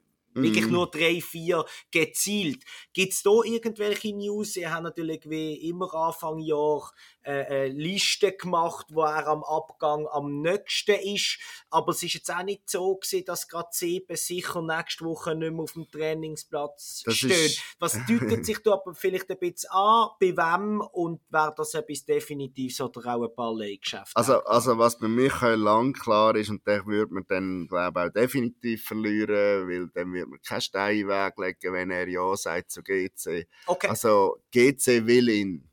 Wirklich 0.43 0.67
mm. 0.67 0.73
nur 0.73 0.91
drei, 0.91 1.21
vier 1.21 1.65
gezielt. 1.91 2.63
Gibt 2.93 3.13
es 3.13 3.23
da 3.23 3.31
irgendwelche 3.45 4.15
News? 4.15 4.57
Ihr 4.57 4.73
habt 4.73 4.85
natürlich 4.85 5.29
wie 5.29 5.55
immer 5.69 5.93
Anfang 5.95 6.39
Jahr 6.39 6.91
äh, 7.29 7.67
äh, 7.67 7.69
Liste 7.69 8.33
gemacht, 8.33 8.87
wo 8.89 9.03
er 9.03 9.27
am 9.27 9.45
Abgang 9.45 10.07
am 10.07 10.41
nächsten 10.41 10.99
ist. 11.15 11.39
Aber 11.69 11.93
es 11.93 12.03
ist 12.03 12.15
jetzt 12.15 12.31
auch 12.31 12.43
nicht 12.43 12.71
so 12.71 12.97
gewesen, 12.97 13.27
dass 13.27 13.49
gerade 13.49 13.69
sieben 13.71 14.17
sicher 14.17 14.63
nächste 14.63 15.05
Woche 15.05 15.35
nicht 15.35 15.53
mehr 15.53 15.63
auf 15.63 15.73
dem 15.75 15.91
Trainingsplatz 15.91 17.03
das 17.05 17.17
stehen. 17.17 17.53
Was 17.81 17.99
deutet 18.07 18.47
sich 18.47 18.63
da 18.63 18.73
aber 18.73 18.95
vielleicht 18.95 19.31
ein 19.31 19.39
bisschen 19.39 19.69
an? 19.73 20.09
Bei 20.19 20.35
wem? 20.35 20.81
Und 20.81 21.21
wäre 21.29 21.53
das 21.55 21.75
etwas 21.75 22.07
Definitives 22.07 22.81
oder 22.81 23.15
auch 23.15 23.23
ein 23.23 23.35
paar 23.35 23.55
Leihgeschäfte? 23.55 24.17
Also, 24.17 24.43
also 24.45 24.79
was 24.79 24.99
bei 24.99 25.09
Michael 25.09 25.59
lang 25.59 25.93
klar 25.93 26.35
ist, 26.35 26.49
und 26.49 26.67
den 26.67 26.87
würde 26.87 27.13
man 27.13 27.27
dann, 27.29 27.67
glaube 27.69 28.01
ich, 28.01 28.07
auch 28.07 28.13
definitiv 28.15 28.85
verlieren, 28.87 29.69
weil 29.69 29.89
dann 29.93 30.15
wird 30.15 30.29
man 30.29 30.41
keinen 30.41 30.63
Stein 30.63 31.07
weglegen, 31.07 31.75
wenn 31.75 31.91
er 31.91 32.09
Ja 32.09 32.35
sagt 32.37 32.71
zu 32.71 32.83
GC. 32.83 33.47
Okay. 33.67 33.89
Also 33.89 34.39
GC 34.51 35.05
will 35.07 35.29
ihn. 35.29 35.68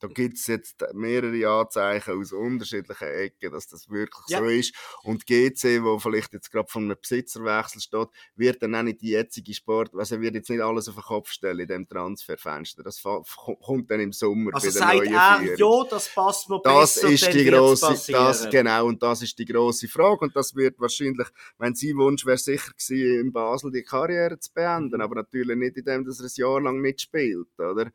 Da 0.00 0.08
gibt 0.08 0.38
es 0.38 0.46
jetzt 0.46 0.82
mehrere 0.94 1.46
Anzeichen 1.48 2.18
aus 2.18 2.32
unterschiedlichen 2.32 3.08
Ecken, 3.08 3.52
dass 3.52 3.68
das 3.68 3.88
wirklich 3.90 4.24
ja. 4.28 4.38
so 4.38 4.46
ist. 4.46 4.74
Und 5.02 5.26
GC, 5.26 5.82
wo 5.82 5.98
vielleicht 5.98 6.32
jetzt 6.32 6.50
gerade 6.50 6.68
von 6.68 6.84
einem 6.84 6.96
Besitzerwechsel 7.00 7.80
steht, 7.80 8.08
wird 8.34 8.62
dann 8.62 8.74
auch 8.74 8.82
nicht 8.82 9.02
die 9.02 9.10
jetzige 9.10 9.52
Sport, 9.52 9.94
also 9.94 10.20
wird 10.20 10.34
jetzt 10.34 10.48
nicht 10.48 10.62
alles 10.62 10.88
auf 10.88 10.94
den 10.94 11.04
Kopf 11.04 11.30
stellen 11.30 11.60
in 11.60 11.68
dem 11.68 11.88
Transferfenster. 11.88 12.82
Das 12.82 13.02
kommt 13.02 13.90
dann 13.90 14.00
im 14.00 14.12
Sommer 14.12 14.54
also 14.54 14.66
bei 14.66 14.78
der 14.78 14.94
neuen 14.94 15.14
er, 15.14 15.56
ja, 15.56 15.84
das 15.90 16.08
passt 16.14 16.48
mir 16.48 16.60
das 16.64 16.94
besser, 16.94 17.08
ist 17.08 17.34
die 17.34 17.44
grosse, 17.44 18.12
das 18.12 18.48
Genau, 18.50 18.86
und 18.86 19.02
das 19.02 19.22
ist 19.22 19.38
die 19.38 19.44
grosse 19.44 19.88
Frage. 19.88 20.24
Und 20.24 20.34
das 20.34 20.54
wird 20.54 20.80
wahrscheinlich, 20.80 21.28
wenn 21.58 21.74
sein 21.74 21.96
Wunsch 21.96 22.24
wäre 22.24 22.38
sicher 22.38 22.72
gewesen, 22.72 23.20
in 23.20 23.32
Basel 23.32 23.70
die 23.70 23.82
Karriere 23.82 24.38
zu 24.38 24.52
beenden, 24.52 24.96
mhm. 24.96 25.00
aber 25.02 25.16
natürlich 25.16 25.56
nicht 25.56 25.76
in 25.76 25.84
dem, 25.84 26.04
dass 26.04 26.20
er 26.20 26.26
ein 26.26 26.32
Jahr 26.34 26.60
lang 26.60 26.80
nicht 26.80 27.02
spielt, 27.02 27.58
oder? 27.58 27.92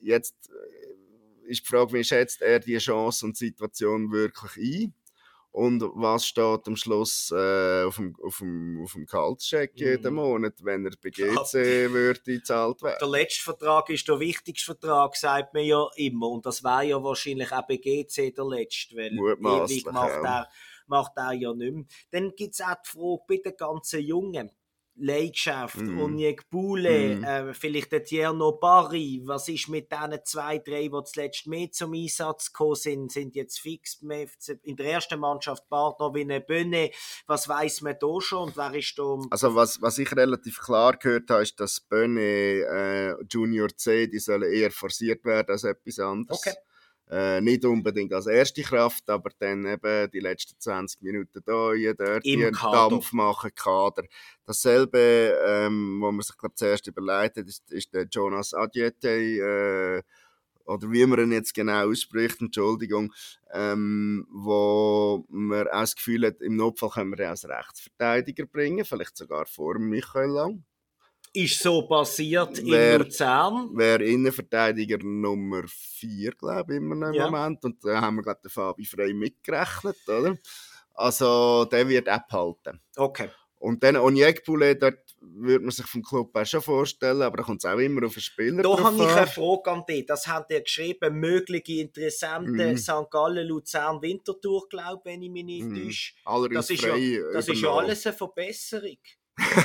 Jetzt 0.00 0.50
ist 1.46 1.62
die 1.62 1.66
Frage, 1.66 1.92
wie 1.94 2.04
schätzt 2.04 2.42
er 2.42 2.60
die 2.60 2.78
Chance 2.78 3.26
und 3.26 3.36
Situation 3.36 4.10
wirklich 4.10 4.56
ein? 4.56 4.94
und 5.56 5.80
was 5.94 6.26
steht 6.26 6.68
am 6.68 6.76
Schluss 6.76 7.32
äh, 7.34 7.84
auf, 7.84 7.96
dem, 7.96 8.14
auf, 8.22 8.38
dem, 8.40 8.82
auf 8.84 8.92
dem 8.92 9.06
Gehaltscheck 9.06 9.72
mm. 9.74 9.78
jeden. 9.78 10.14
Monat, 10.14 10.52
wenn 10.62 10.84
er 10.84 10.92
bei 11.02 11.08
GC 11.08 11.22
ja. 11.24 11.90
würde 11.90 12.20
gezahlt 12.20 12.82
werden. 12.82 12.98
Der 13.00 13.08
letzte 13.08 13.42
Vertrag 13.42 13.88
ist 13.88 14.06
der 14.06 14.20
wichtigste 14.20 14.66
Vertrag, 14.66 15.16
sagt 15.16 15.54
man 15.54 15.64
ja 15.64 15.88
immer. 15.96 16.28
Und 16.28 16.44
das 16.44 16.62
wäre 16.62 16.84
ja 16.84 17.02
wahrscheinlich 17.02 17.50
auch 17.52 17.66
bei 17.66 17.78
GC 17.78 18.34
der 18.36 18.44
letzte, 18.44 18.96
weil 18.96 19.12
ewig 19.14 19.86
macht, 19.86 20.22
ja. 20.22 20.40
er, 20.40 20.48
macht 20.88 21.12
er 21.16 21.32
ja 21.32 21.54
nicht 21.54 21.72
mehr. 21.72 21.84
Dann 22.10 22.34
gibt 22.36 22.52
es 22.52 22.60
auch 22.60 22.76
die 22.84 22.90
Frage 22.90 23.22
bei 23.26 23.36
den 23.42 23.56
ganzen 23.56 24.00
Jungen. 24.00 24.50
Leidenschaft, 24.98 25.78
mm. 25.78 26.00
Onyek 26.00 26.48
Bule, 26.50 27.16
mm. 27.16 27.24
äh, 27.24 27.54
vielleicht 27.54 27.92
der 27.92 28.02
Tierno 28.02 28.52
Barry. 28.52 29.22
Was 29.24 29.48
ist 29.48 29.68
mit 29.68 29.92
diesen 29.92 30.18
zwei, 30.24 30.58
drei, 30.58 30.88
die 30.88 31.04
zuletzt 31.04 31.46
mehr 31.46 31.70
zum 31.70 31.94
Einsatz 31.94 32.52
gekommen 32.52 32.76
sind, 32.76 33.12
sind 33.12 33.34
jetzt 33.34 33.60
fix 33.60 34.00
in 34.62 34.76
der 34.76 34.86
ersten 34.86 35.20
Mannschaft 35.20 35.68
Partner 35.68 36.14
wie 36.14 36.22
eine 36.22 36.40
Bönne. 36.40 36.90
Was 37.26 37.48
weiß 37.48 37.82
man 37.82 37.96
da 38.00 38.20
schon 38.20 38.48
und 38.48 38.56
wer 38.56 38.74
ist 38.74 38.98
da? 38.98 39.18
Also 39.30 39.54
was, 39.54 39.80
was 39.82 39.98
ich 39.98 40.14
relativ 40.14 40.60
klar 40.60 40.96
gehört 40.96 41.30
habe, 41.30 41.42
ist, 41.42 41.60
dass 41.60 41.80
Bönne 41.80 42.20
äh, 42.20 43.14
Junior 43.28 43.68
C, 43.76 44.06
die 44.06 44.18
sollen 44.18 44.50
eher 44.50 44.70
forciert 44.70 45.24
werden 45.24 45.50
als 45.50 45.64
etwas 45.64 45.98
anderes. 45.98 46.38
Okay. 46.38 46.56
Äh, 47.08 47.40
nicht 47.40 47.64
unbedingt 47.64 48.12
als 48.12 48.26
erste 48.26 48.62
Kraft, 48.62 49.08
aber 49.08 49.30
dann 49.38 49.64
eben 49.64 50.10
die 50.10 50.18
letzten 50.18 50.58
20 50.58 51.02
Minuten 51.02 51.40
da, 51.44 51.72
hier, 51.72 51.94
dort, 51.94 52.24
hier 52.24 52.50
Dampf 52.50 53.12
machen, 53.12 53.52
Kader. 53.54 54.02
Dasselbe, 54.44 55.38
ähm, 55.46 56.00
wo 56.00 56.10
man 56.10 56.22
sich 56.22 56.36
glaub, 56.36 56.56
zuerst 56.58 56.88
überlegt 56.88 57.36
hat, 57.36 57.46
ist, 57.46 57.70
ist 57.70 57.94
der 57.94 58.06
Jonas 58.10 58.54
Adjete, 58.54 59.08
äh, 59.08 60.02
oder 60.64 60.90
wie 60.90 61.06
man 61.06 61.20
ihn 61.20 61.32
jetzt 61.32 61.54
genau 61.54 61.88
ausspricht, 61.88 62.40
Entschuldigung, 62.40 63.14
ähm, 63.52 64.26
wo 64.28 65.24
man 65.28 65.68
auch 65.68 65.82
das 65.82 65.94
Gefühl 65.94 66.26
hat, 66.26 66.42
im 66.42 66.56
Notfall 66.56 66.90
können 66.90 67.16
wir 67.16 67.24
ihn 67.24 67.30
als 67.30 67.48
Rechtsverteidiger 67.48 68.46
bringen, 68.46 68.84
vielleicht 68.84 69.16
sogar 69.16 69.46
vor 69.46 69.78
Michael 69.78 70.30
Lang 70.30 70.64
ist 71.36 71.62
so 71.62 71.82
passiert 71.82 72.60
wer, 72.64 72.94
in 72.94 73.02
Luzern. 73.02 73.70
Wäre 73.76 74.04
Innenverteidiger 74.04 74.98
Nummer 75.02 75.62
4, 75.66 76.32
glaube 76.32 76.74
ich, 76.74 76.78
immer 76.78 77.08
im 77.08 77.14
ja. 77.14 77.30
Moment. 77.30 77.64
Und 77.64 77.84
da 77.84 78.00
haben 78.00 78.16
wir, 78.16 78.22
glaube 78.22 78.40
ich, 78.46 78.52
Fabi 78.52 78.84
Frey 78.84 79.12
mitgerechnet, 79.12 79.96
oder? 80.08 80.36
Also, 80.94 81.66
der 81.66 81.88
wird 81.88 82.08
abhalten. 82.08 82.80
Okay. 82.96 83.28
Und 83.58 83.82
dann 83.82 83.96
Onyekbule, 83.96 84.76
dort 84.76 84.98
würde 85.20 85.64
man 85.64 85.70
sich 85.70 85.86
vom 85.86 86.02
Club 86.02 86.34
auch 86.34 86.46
schon 86.46 86.62
vorstellen, 86.62 87.22
aber 87.22 87.38
da 87.38 87.42
kommt 87.42 87.64
es 87.64 87.70
auch 87.70 87.78
immer 87.78 88.06
auf 88.06 88.14
den 88.14 88.20
Spieler 88.20 88.62
Da 88.62 88.78
habe 88.78 88.96
ich 88.96 89.08
eine 89.08 89.26
Frage 89.26 89.70
an 89.70 89.84
dich. 89.88 90.06
Das 90.06 90.26
haben 90.26 90.44
ihr 90.50 90.60
geschrieben, 90.60 91.18
mögliche 91.18 91.80
Interessenten 91.80 92.74
mm. 92.74 92.76
St. 92.76 93.10
Gallen, 93.10 93.46
Luzern, 93.46 94.00
Winterthur, 94.00 94.68
glaube 94.68 95.02
ich, 95.04 95.12
wenn 95.12 95.22
ich 95.22 95.30
mich 95.30 95.44
nicht 95.44 95.64
mm. 95.64 95.74
täusche. 95.74 96.14
Das, 96.52 96.70
ist 96.70 96.82
ja, 96.82 96.94
das 97.32 97.48
ist 97.48 97.60
ja 97.60 97.70
alles 97.70 98.06
eine 98.06 98.16
Verbesserung. 98.16 98.98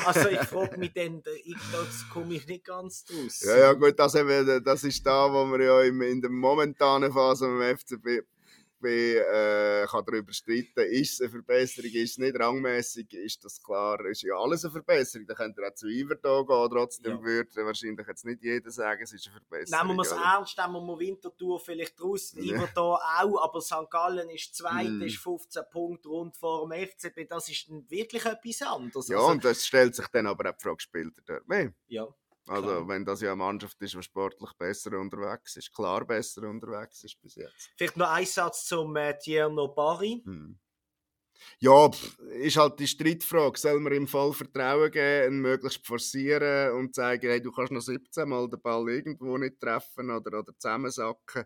Also 0.05 0.29
ich 0.29 0.39
frage 0.39 0.77
mich 0.77 0.93
dann, 0.93 1.23
ich, 1.45 1.55
das 1.71 2.09
komme 2.09 2.35
ich 2.35 2.45
nicht 2.45 2.65
ganz 2.65 3.05
draus. 3.05 3.41
Ja, 3.41 3.57
ja 3.57 3.73
gut, 3.73 3.97
das, 3.97 4.15
eben, 4.15 4.63
das 4.63 4.83
ist 4.83 5.05
da, 5.05 5.31
wo 5.31 5.45
wir 5.45 5.63
ja 5.63 5.81
in 5.81 6.21
der 6.21 6.29
momentanen 6.29 7.11
Phase 7.11 7.45
am 7.45 7.61
FCB 7.61 8.25
äh, 8.89 9.85
kann 9.87 10.05
darüber 10.05 10.33
streiten, 10.33 10.81
ist 10.91 11.13
es 11.13 11.21
eine 11.21 11.29
Verbesserung, 11.29 11.91
ist 11.91 12.11
es 12.11 12.17
nicht 12.17 12.39
rangmäßig, 12.39 13.13
ist 13.13 13.43
das 13.43 13.61
klar, 13.61 14.03
ist 14.05 14.23
ja 14.23 14.35
alles 14.35 14.63
eine 14.65 14.71
Verbesserung. 14.71 15.27
Da 15.27 15.33
könnt 15.33 15.57
ihr 15.57 15.67
auch 15.67 15.73
zu 15.73 15.87
Iverton 15.87 16.45
gehen, 16.45 16.69
trotzdem 16.71 17.17
ja. 17.17 17.23
würde 17.23 17.65
wahrscheinlich 17.65 18.07
jetzt 18.07 18.25
nicht 18.25 18.43
jeder 18.43 18.71
sagen, 18.71 19.03
es 19.03 19.13
ist 19.13 19.27
eine 19.27 19.39
Verbesserung. 19.39 19.87
Nehmen 19.87 19.97
wir 19.97 20.01
es 20.01 20.11
ernst, 20.11 20.57
nehmen 20.57 20.85
wir 20.85 20.99
Winterthur 20.99 21.59
vielleicht 21.59 22.01
raus, 22.01 22.33
ja. 22.35 22.55
Iverton 22.55 22.97
auch, 23.19 23.43
aber 23.43 23.61
St. 23.61 23.89
Gallen 23.89 24.29
ist 24.29 24.55
zweit, 24.55 24.89
mm. 24.89 25.01
ist 25.03 25.17
15 25.17 25.63
Punkte 25.71 26.09
rund 26.09 26.37
vor 26.37 26.67
dem 26.67 26.87
FCB, 26.87 27.27
das 27.29 27.49
ist 27.49 27.69
wirklich 27.89 28.25
etwas 28.25 28.61
anderes. 28.61 29.07
Ja, 29.07 29.17
also, 29.17 29.31
und 29.31 29.45
das 29.45 29.65
stellt 29.65 29.95
sich 29.95 30.07
dann 30.07 30.27
aber 30.27 30.49
auch 30.49 30.57
die 30.57 30.63
Frage, 30.63 30.79
spielt 30.79 31.17
er 31.17 31.23
dort 31.25 31.47
mehr? 31.47 31.73
Ja. 31.87 32.07
Also, 32.51 32.67
Klar. 32.67 32.87
wenn 32.89 33.05
das 33.05 33.21
ja 33.21 33.29
eine 33.29 33.37
Mannschaft 33.37 33.81
ist, 33.81 33.93
die 33.93 34.03
sportlich 34.03 34.51
besser 34.57 34.99
unterwegs 34.99 35.55
ist, 35.55 35.73
klar 35.73 36.05
besser 36.05 36.43
unterwegs 36.43 37.01
ist 37.03 37.21
bis 37.21 37.35
jetzt. 37.35 37.71
Vielleicht 37.77 37.95
noch 37.95 38.09
ein 38.09 38.25
Satz 38.25 38.65
zum 38.65 38.93
äh, 38.97 39.17
Tierno 39.17 39.69
Barry. 39.69 40.21
Hm. 40.25 40.59
Ja, 41.59 41.89
pff, 41.89 42.19
ist 42.19 42.57
halt 42.57 42.79
die 42.79 42.87
Streitfrage. 42.87 43.57
Soll 43.57 43.79
man 43.79 43.93
ihm 43.93 44.07
voll 44.07 44.33
Vertrauen 44.33 44.91
geben, 44.91 45.39
möglichst 45.41 45.87
forcieren 45.87 46.73
und 46.73 46.93
sagen, 46.93 47.27
hey, 47.29 47.41
du 47.41 47.51
kannst 47.51 47.71
noch 47.71 47.81
17 47.81 48.27
Mal 48.27 48.49
den 48.49 48.61
Ball 48.61 48.89
irgendwo 48.89 49.37
nicht 49.37 49.59
treffen 49.59 50.11
oder, 50.11 50.39
oder 50.39 50.53
zusammensacken 50.57 51.45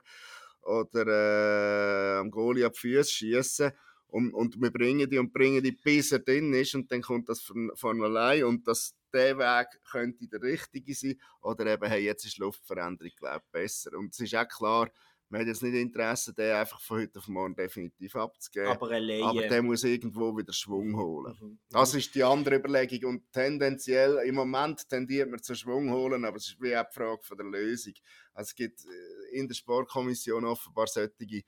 oder 0.63 1.05
äh, 1.07 2.19
am 2.19 2.31
Goalie 2.31 2.65
ab 2.65 2.75
Füße 2.75 3.12
schießen 3.12 3.71
und, 4.07 4.33
und 4.33 4.62
wir 4.62 4.71
bringen 4.71 5.09
die 5.09 5.17
und 5.17 5.33
bringen 5.33 5.63
die, 5.63 5.71
bis 5.71 6.12
er 6.12 6.19
drin 6.19 6.53
ist 6.53 6.75
und 6.75 6.91
dann 6.91 7.01
kommt 7.01 7.29
das 7.29 7.41
von, 7.41 7.71
von 7.75 8.01
allein 8.01 8.45
und 8.45 8.67
das, 8.67 8.95
der 9.13 9.38
Weg 9.38 9.67
könnte 9.89 10.27
der 10.27 10.41
richtige 10.41 10.93
sein 10.93 11.19
oder 11.41 11.65
eben, 11.67 11.88
hey, 11.88 12.03
jetzt 12.03 12.25
ist 12.25 12.38
Luftveränderung, 12.38 13.12
glaube 13.17 13.41
ich, 13.45 13.51
besser. 13.51 13.97
Und 13.97 14.13
es 14.13 14.19
ist 14.19 14.35
auch 14.35 14.47
klar, 14.47 14.89
man 15.29 15.41
hat 15.41 15.47
jetzt 15.47 15.63
nicht 15.63 15.74
Interesse, 15.74 16.33
den 16.33 16.53
einfach 16.53 16.79
von 16.79 17.00
heute 17.00 17.19
auf 17.19 17.27
morgen 17.27 17.55
definitiv 17.55 18.15
abzugeben. 18.15 18.69
Aber, 18.69 18.91
aber 18.91 19.47
der 19.47 19.63
muss 19.63 19.83
irgendwo 19.83 20.38
wieder 20.38 20.53
Schwung 20.53 20.95
holen. 20.95 21.35
Mhm. 21.39 21.59
Das 21.69 21.95
ist 21.95 22.13
die 22.13 22.24
andere 22.24 22.55
Überlegung. 22.57 23.09
Und 23.09 23.31
tendenziell, 23.31 24.19
im 24.25 24.35
Moment 24.35 24.88
tendiert 24.88 25.29
man 25.29 25.41
zu 25.41 25.55
Schwung 25.55 25.91
holen, 25.91 26.25
aber 26.25 26.38
es 26.38 26.50
ist 26.50 26.62
wie 26.62 26.77
auch 26.77 26.85
die 26.88 26.93
Frage 26.93 27.24
von 27.24 27.38
der 27.38 27.47
Lösung. 27.47 27.93
Also 28.33 28.50
es 28.50 28.55
gibt 28.55 28.85
äh, 28.85 29.38
in 29.38 29.47
der 29.47 29.55
Sportkommission 29.55 30.45
offenbar 30.45 30.88
solche, 30.88 31.15
die 31.19 31.43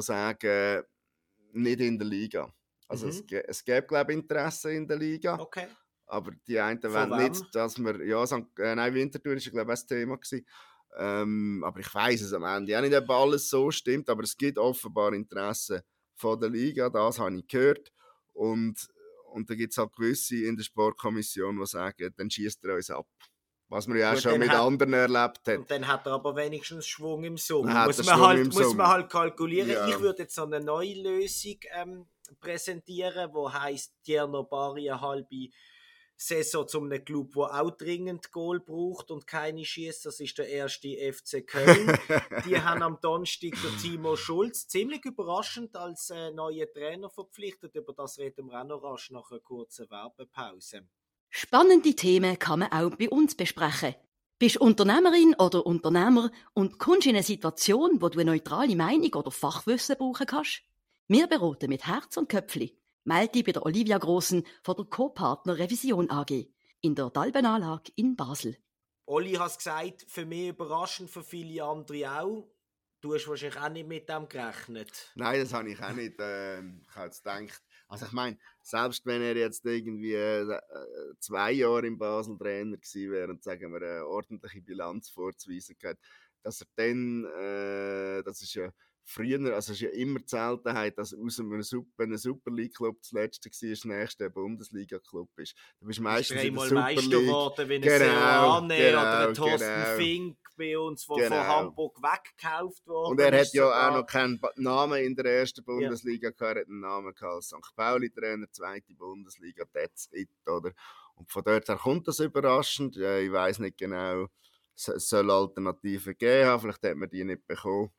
sagen, 0.00 0.82
nicht 1.56 1.80
in 1.80 1.98
der 1.98 2.06
Liga. 2.06 2.52
Also 2.88 3.06
mhm. 3.06 3.12
es, 3.12 3.24
es 3.30 3.64
gäbe, 3.64 3.86
glaube 3.86 4.12
ich, 4.12 4.18
Interesse 4.18 4.72
in 4.72 4.86
der 4.86 4.96
Liga. 4.96 5.38
Okay. 5.38 5.66
Aber 6.06 6.30
die 6.46 6.58
einen 6.58 6.82
wollen 6.82 7.30
nicht, 7.30 7.44
dass 7.52 7.78
wir, 7.78 8.04
ja, 8.06 8.24
St. 8.26 8.44
Äh, 8.58 8.76
nein, 8.76 8.94
Winterthur 8.94 9.34
war, 9.34 9.40
glaube 9.40 9.72
ich, 9.72 9.80
das 9.80 9.86
Thema. 9.86 10.16
Gewesen. 10.16 10.46
Ähm, 10.98 11.62
aber 11.64 11.80
ich 11.80 11.94
weiß 11.94 12.22
es 12.22 12.32
am 12.32 12.44
Ende 12.44 12.72
ja 12.72 12.80
nicht, 12.80 12.94
ob 12.94 13.10
alles 13.10 13.50
so 13.50 13.70
stimmt, 13.70 14.08
aber 14.08 14.22
es 14.22 14.36
gibt 14.36 14.56
offenbar 14.56 15.12
Interesse 15.12 15.84
von 16.14 16.40
der 16.40 16.48
Liga, 16.48 16.88
das 16.88 17.18
habe 17.18 17.36
ich 17.36 17.46
gehört. 17.46 17.92
Und, 18.32 18.88
und 19.32 19.50
da 19.50 19.54
gibt 19.54 19.72
es 19.72 19.78
halt 19.78 19.92
gewisse 19.94 20.36
in 20.36 20.56
der 20.56 20.64
Sportkommission, 20.64 21.58
die 21.58 21.66
sagen, 21.66 22.14
dann 22.16 22.30
schießt 22.30 22.64
er 22.64 22.76
uns 22.76 22.90
ab. 22.90 23.08
Was 23.68 23.88
man 23.88 23.98
ja 23.98 24.12
auch 24.12 24.16
schon 24.16 24.38
mit 24.38 24.50
hat, 24.50 24.60
anderen 24.60 24.92
erlebt 24.92 25.40
hat. 25.46 25.58
Und 25.58 25.70
dann 25.70 25.86
hat 25.88 26.06
er 26.06 26.12
aber 26.12 26.36
wenigstens 26.36 26.86
Schwung 26.86 27.24
im 27.24 27.36
Sommer. 27.36 27.86
Muss, 27.86 28.04
man 28.04 28.20
halt, 28.20 28.54
muss 28.54 28.74
man 28.74 28.86
halt 28.86 29.10
kalkulieren. 29.10 29.68
Ja. 29.70 29.88
Ich 29.88 29.98
würde 29.98 30.22
jetzt 30.22 30.36
so 30.36 30.44
eine 30.44 30.60
neue 30.60 30.94
Lösung 30.94 31.58
ähm, 31.74 32.06
präsentieren, 32.40 33.30
die 33.32 33.52
heisst, 33.52 33.92
Tierno 34.04 34.44
Bari 34.44 34.88
eine 34.88 35.00
halbe 35.00 35.48
Saison 36.18 36.66
zum 36.66 36.84
einem 36.84 37.04
Club, 37.04 37.34
der 37.34 37.60
auch 37.60 37.70
dringend 37.72 38.32
Goal 38.32 38.60
braucht 38.60 39.10
und 39.10 39.26
keine 39.26 39.64
schießt. 39.64 40.06
Das 40.06 40.20
ist 40.20 40.38
der 40.38 40.48
erste 40.48 40.88
FC 40.88 41.46
Köln. 41.46 41.98
Die 42.46 42.58
haben 42.58 42.82
am 42.82 42.98
Donnerstag 43.02 43.52
der 43.62 43.76
Timo 43.82 44.16
Schulz 44.16 44.66
ziemlich 44.66 45.04
überraschend 45.04 45.76
als 45.76 46.10
äh, 46.10 46.30
neuer 46.30 46.72
Trainer 46.72 47.10
verpflichtet. 47.10 47.74
Über 47.74 47.92
das 47.92 48.18
reden 48.18 48.46
wir 48.46 48.60
auch 48.60 48.64
noch 48.64 48.82
rasch 48.82 49.10
nach 49.10 49.30
einer 49.30 49.40
kurzen 49.40 49.90
Werbepause. 49.90 50.86
Spannende 51.38 51.94
Themen 51.94 52.38
kann 52.38 52.60
man 52.60 52.72
auch 52.72 52.96
bei 52.96 53.10
uns 53.10 53.34
besprechen. 53.34 53.94
Bist 54.38 54.56
Unternehmerin 54.56 55.34
oder 55.38 55.66
Unternehmer 55.66 56.30
und 56.54 56.78
kommst 56.78 57.06
in 57.06 57.14
eine 57.14 57.22
Situation, 57.22 58.00
wo 58.00 58.08
du 58.08 58.18
eine 58.18 58.30
neutrale 58.30 58.74
Meinung 58.74 59.12
oder 59.12 59.30
Fachwissen 59.30 59.98
brauchen 59.98 60.26
kannst? 60.26 60.62
Wir 61.08 61.26
beraten 61.26 61.68
mit 61.68 61.86
Herz 61.86 62.16
und 62.16 62.30
Köpfli. 62.30 62.78
Melde 63.04 63.32
dich 63.32 63.44
bei 63.44 63.52
der 63.52 63.66
Olivia 63.66 63.98
Grossen 63.98 64.46
von 64.62 64.76
der 64.76 64.86
Co-Partner 64.86 65.58
Revision 65.58 66.10
AG 66.10 66.48
in 66.80 66.94
der 66.94 67.10
Dalbenanlage 67.10 67.92
in 67.96 68.16
Basel. 68.16 68.56
Olli 69.04 69.34
hat 69.34 69.50
es 69.50 69.58
gesagt, 69.58 70.06
für 70.08 70.24
mich 70.24 70.48
überraschend, 70.48 71.10
für 71.10 71.22
viele 71.22 71.62
andere 71.64 72.18
auch. 72.18 72.48
Du 73.02 73.14
hast 73.14 73.28
wahrscheinlich 73.28 73.60
auch 73.60 73.68
nicht 73.68 73.86
mit 73.86 74.08
dem 74.08 74.26
gerechnet. 74.26 75.12
Nein, 75.16 75.40
das 75.40 75.52
habe 75.52 75.70
ich 75.70 75.82
auch 75.82 75.92
nicht. 75.92 76.18
Äh, 76.18 76.60
ich 76.60 76.94
habe 76.94 77.04
jetzt 77.04 77.22
gedacht, 77.22 77.62
also 77.88 78.06
ich 78.06 78.12
meine, 78.12 78.38
selbst 78.62 79.06
wenn 79.06 79.22
er 79.22 79.36
jetzt 79.36 79.64
irgendwie 79.64 80.14
äh, 80.14 80.58
zwei 81.20 81.52
Jahre 81.52 81.86
in 81.86 81.98
Basel 81.98 82.36
Trainer 82.36 82.76
gewesen 82.76 83.12
wäre 83.12 83.30
und 83.30 83.42
sagen 83.42 83.72
wir 83.72 83.82
eine 83.82 84.06
ordentliche 84.06 84.60
Bilanz 84.60 85.08
vorzuweisen 85.10 85.76
hat, 85.84 85.98
dass 86.42 86.60
er 86.62 86.66
dann, 86.76 87.24
äh, 87.24 88.22
das 88.22 88.42
ist 88.42 88.54
ja 88.54 88.70
früher, 89.06 89.38
also 89.54 89.72
es 89.72 89.80
ist 89.80 89.80
ja 89.80 89.90
immer 89.90 90.18
die 90.18 90.28
Seltenheit, 90.28 90.98
dass 90.98 91.14
aus 91.14 91.38
einem 91.38 91.62
Super, 91.62 92.02
einem 92.02 92.18
Super 92.18 92.50
League 92.50 92.74
Club 92.74 92.98
das 93.00 93.12
letzte 93.12 93.48
war, 93.48 93.70
das 93.70 93.84
nächste 93.84 94.30
Bundesliga 94.30 94.98
Club 94.98 95.30
ist. 95.38 95.54
Du 95.80 95.86
bist 95.86 96.00
meistens 96.00 96.42
in 96.42 96.54
der 96.54 96.64
Super 96.64 96.80
Meister 96.80 97.08
geworden, 97.08 97.68
wie 97.68 97.74
ein 97.76 97.82
genau, 97.82 97.98
Serrane 97.98 98.76
genau, 98.76 99.00
oder 99.00 99.28
ein 99.28 99.34
Thorsten 99.34 99.68
genau. 99.68 99.96
Fink 99.96 100.38
bei 100.56 100.78
uns, 100.78 101.06
der 101.06 101.16
genau. 101.16 101.36
von 101.36 101.46
Hamburg 101.46 102.02
weggekauft 102.02 102.86
wurde. 102.86 103.10
Und 103.10 103.20
er 103.20 103.40
hat 103.40 103.52
ja 103.52 103.64
sogar. 103.64 103.90
auch 103.90 103.96
noch 104.00 104.06
keinen 104.06 104.40
Namen 104.56 105.04
in 105.04 105.14
der 105.14 105.26
ersten 105.26 105.64
Bundesliga 105.64 106.28
ja. 106.28 106.30
gehabt, 106.32 106.56
er 106.56 106.62
hat 106.62 106.68
einen 106.68 106.80
Namen 106.80 107.14
gehabt 107.14 107.34
als 107.36 107.46
St. 107.46 107.76
Pauli-Trainer, 107.76 108.50
zweite 108.50 108.92
Bundesliga, 108.94 109.64
that's 109.72 110.08
it, 110.12 110.30
oder? 110.46 110.72
Und 111.14 111.30
von 111.30 111.44
dort 111.44 111.68
her 111.68 111.76
kommt 111.76 112.08
das 112.08 112.18
überraschend. 112.18 112.96
Ich 112.96 113.32
weiß 113.32 113.60
nicht 113.60 113.78
genau, 113.78 114.26
es 114.74 115.08
soll 115.08 115.30
Alternativen 115.30 116.18
geben, 116.18 116.60
vielleicht 116.60 116.82
hat 116.82 116.96
man 116.96 117.08
die 117.08 117.24
nicht 117.24 117.46
bekommen. 117.46 117.90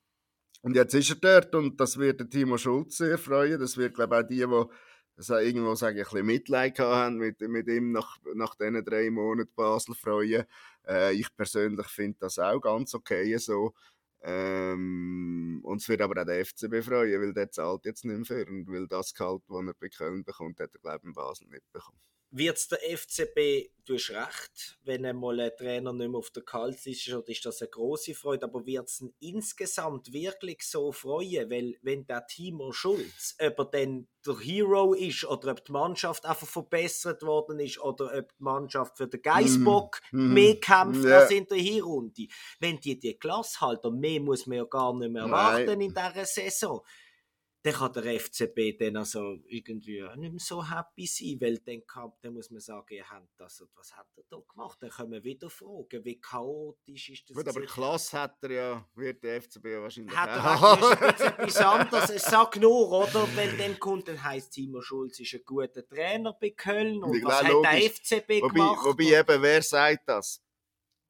Und 0.61 0.75
jetzt 0.75 0.93
ist 0.93 1.09
er 1.09 1.15
dort 1.15 1.55
und 1.55 1.79
das 1.79 1.97
wird 1.97 2.29
Timo 2.31 2.57
Schulz 2.57 2.97
sehr 2.97 3.17
freuen. 3.17 3.59
Das 3.59 3.77
wird, 3.77 3.95
glaube 3.95 4.15
ich, 4.15 4.23
auch 4.23 4.27
die, 4.27 4.35
die 4.37 4.77
also 5.17 5.37
irgendwo 5.37 5.73
sage 5.75 6.01
ich, 6.01 6.07
ein 6.07 6.11
bisschen 6.11 6.25
Mitleid 6.27 6.79
haben 6.79 7.17
mit, 7.17 7.41
mit 7.41 7.67
ihm 7.67 7.91
nach, 7.91 8.17
nach 8.35 8.55
diesen 8.55 8.85
drei 8.85 9.09
Monaten 9.09 9.51
Basel 9.55 9.95
freuen. 9.95 10.45
Äh, 10.87 11.13
ich 11.13 11.35
persönlich 11.35 11.87
finde 11.87 12.17
das 12.19 12.37
auch 12.37 12.59
ganz 12.59 12.93
okay 12.93 13.35
so. 13.37 13.73
Ähm, 14.21 15.59
und 15.63 15.81
es 15.81 15.89
wird 15.89 16.01
aber 16.01 16.21
auch 16.21 16.25
der 16.25 16.45
FCB 16.45 16.83
freuen, 16.83 17.21
weil 17.21 17.33
der 17.33 17.51
zahlt 17.51 17.85
jetzt 17.85 18.05
nicht 18.05 18.15
mehr 18.15 18.25
für 18.25 18.47
und 18.47 18.67
weil 18.67 18.87
das 18.87 19.13
Gehalt, 19.13 19.43
das 19.47 19.65
er 19.65 19.73
bei 19.73 19.89
Köln 19.89 20.23
bekommt, 20.23 20.59
hat 20.59 20.73
er, 20.73 20.79
glaube 20.79 20.99
ich, 20.99 21.03
in 21.05 21.13
Basel 21.13 21.47
nicht 21.47 21.71
bekommen 21.71 21.99
wird 22.31 22.57
es 22.57 22.67
der 22.67 22.79
FCB, 22.79 23.71
du 23.85 23.95
hast 23.95 24.09
recht, 24.09 24.79
wenn 24.83 25.05
einmal 25.05 25.39
ein 25.39 25.51
Trainer 25.57 25.93
nicht 25.93 26.09
mehr 26.09 26.19
auf 26.19 26.29
der 26.31 26.43
Kaltliste 26.43 26.89
ist, 27.11 27.29
ist 27.29 27.45
das 27.45 27.61
eine 27.61 27.69
große 27.69 28.13
Freude, 28.13 28.45
aber 28.45 28.65
wird 28.65 28.89
es 28.89 29.03
insgesamt 29.19 30.11
wirklich 30.11 30.63
so 30.63 30.91
freuen, 30.91 31.49
weil 31.49 31.75
wenn 31.81 32.05
der 32.05 32.27
Timo 32.27 32.73
Schulz, 32.73 33.35
ob 33.39 33.59
er 33.59 33.65
dann 33.65 34.07
der 34.25 34.39
Hero 34.39 34.93
ist 34.93 35.23
oder 35.23 35.51
ob 35.51 35.63
die 35.63 35.71
Mannschaft 35.71 36.25
einfach 36.25 36.47
verbessert 36.47 37.23
worden 37.23 37.59
ist 37.61 37.79
oder 37.79 38.13
ob 38.13 38.29
die 38.37 38.43
Mannschaft 38.43 38.97
für 38.97 39.07
den 39.07 39.21
Geissbock 39.21 40.01
mm, 40.11 40.33
mehr 40.33 40.59
kämpft 40.59 41.05
yeah. 41.05 41.19
als 41.19 41.31
in 41.31 41.47
der 41.47 41.57
Hinrunde, 41.57 42.27
wenn 42.59 42.79
die 42.79 42.99
die 42.99 43.17
Klasse 43.17 43.61
halten, 43.61 43.99
mehr 43.99 44.19
muss 44.19 44.47
man 44.47 44.57
ja 44.57 44.65
gar 44.65 44.93
nicht 44.97 45.11
mehr 45.11 45.23
erwarten 45.23 45.79
in 45.79 45.93
dieser 45.93 46.25
Saison 46.25 46.81
dann 47.67 47.75
kann 47.75 47.93
der 47.93 48.19
FCB 48.19 48.79
dann 48.79 48.97
also 48.97 49.37
irgendwie 49.47 50.01
nicht 50.15 50.31
mehr 50.31 50.39
so 50.39 50.63
happy 50.63 51.05
sein, 51.05 51.37
weil 51.41 51.57
dann, 51.59 51.85
kann, 51.85 52.13
dann 52.21 52.33
muss 52.33 52.49
man 52.49 52.61
sagen, 52.61 52.85
ihr 52.89 53.09
habt 53.09 53.27
das 53.37 53.59
und 53.61 53.69
was 53.75 53.95
hat 53.95 54.07
er 54.15 54.23
da 54.29 54.37
gemacht? 54.49 54.77
Dann 54.81 54.89
können 54.89 55.11
wir 55.11 55.23
wieder 55.23 55.49
fragen, 55.49 56.03
wie 56.05 56.19
chaotisch 56.19 57.09
ist 57.09 57.29
das? 57.29 57.35
Gut, 57.35 57.47
aber 57.47 57.61
Klasse 57.65 58.19
hat 58.19 58.37
er 58.43 58.51
ja, 58.51 58.85
wird 58.95 59.21
der 59.23 59.41
FCB 59.41 59.65
wahrscheinlich 59.81 60.15
hat 60.15 60.29
er. 60.29 60.61
Hat 60.61 61.21
etwas 61.21 61.57
anderes, 61.57 62.23
sag 62.23 62.55
nur, 62.57 62.89
oder? 62.89 63.27
Wenn 63.35 63.57
dann 63.57 63.79
kommt, 63.79 64.07
dann 64.07 64.23
heisst 64.23 64.53
Timo 64.53 64.81
Schulz 64.81 65.19
ist 65.19 65.33
ein 65.33 65.41
guter 65.45 65.85
Trainer 65.85 66.33
bei 66.39 66.51
Köln 66.51 67.03
und, 67.03 67.23
was 67.23 67.43
hat 67.43 67.51
der 67.63 67.91
FCB 67.91 68.41
wobei, 68.41 68.53
gemacht? 68.53 68.85
Wobei 68.85 69.19
eben, 69.19 69.41
wer 69.41 69.61
sagt 69.61 70.07
das? 70.07 70.41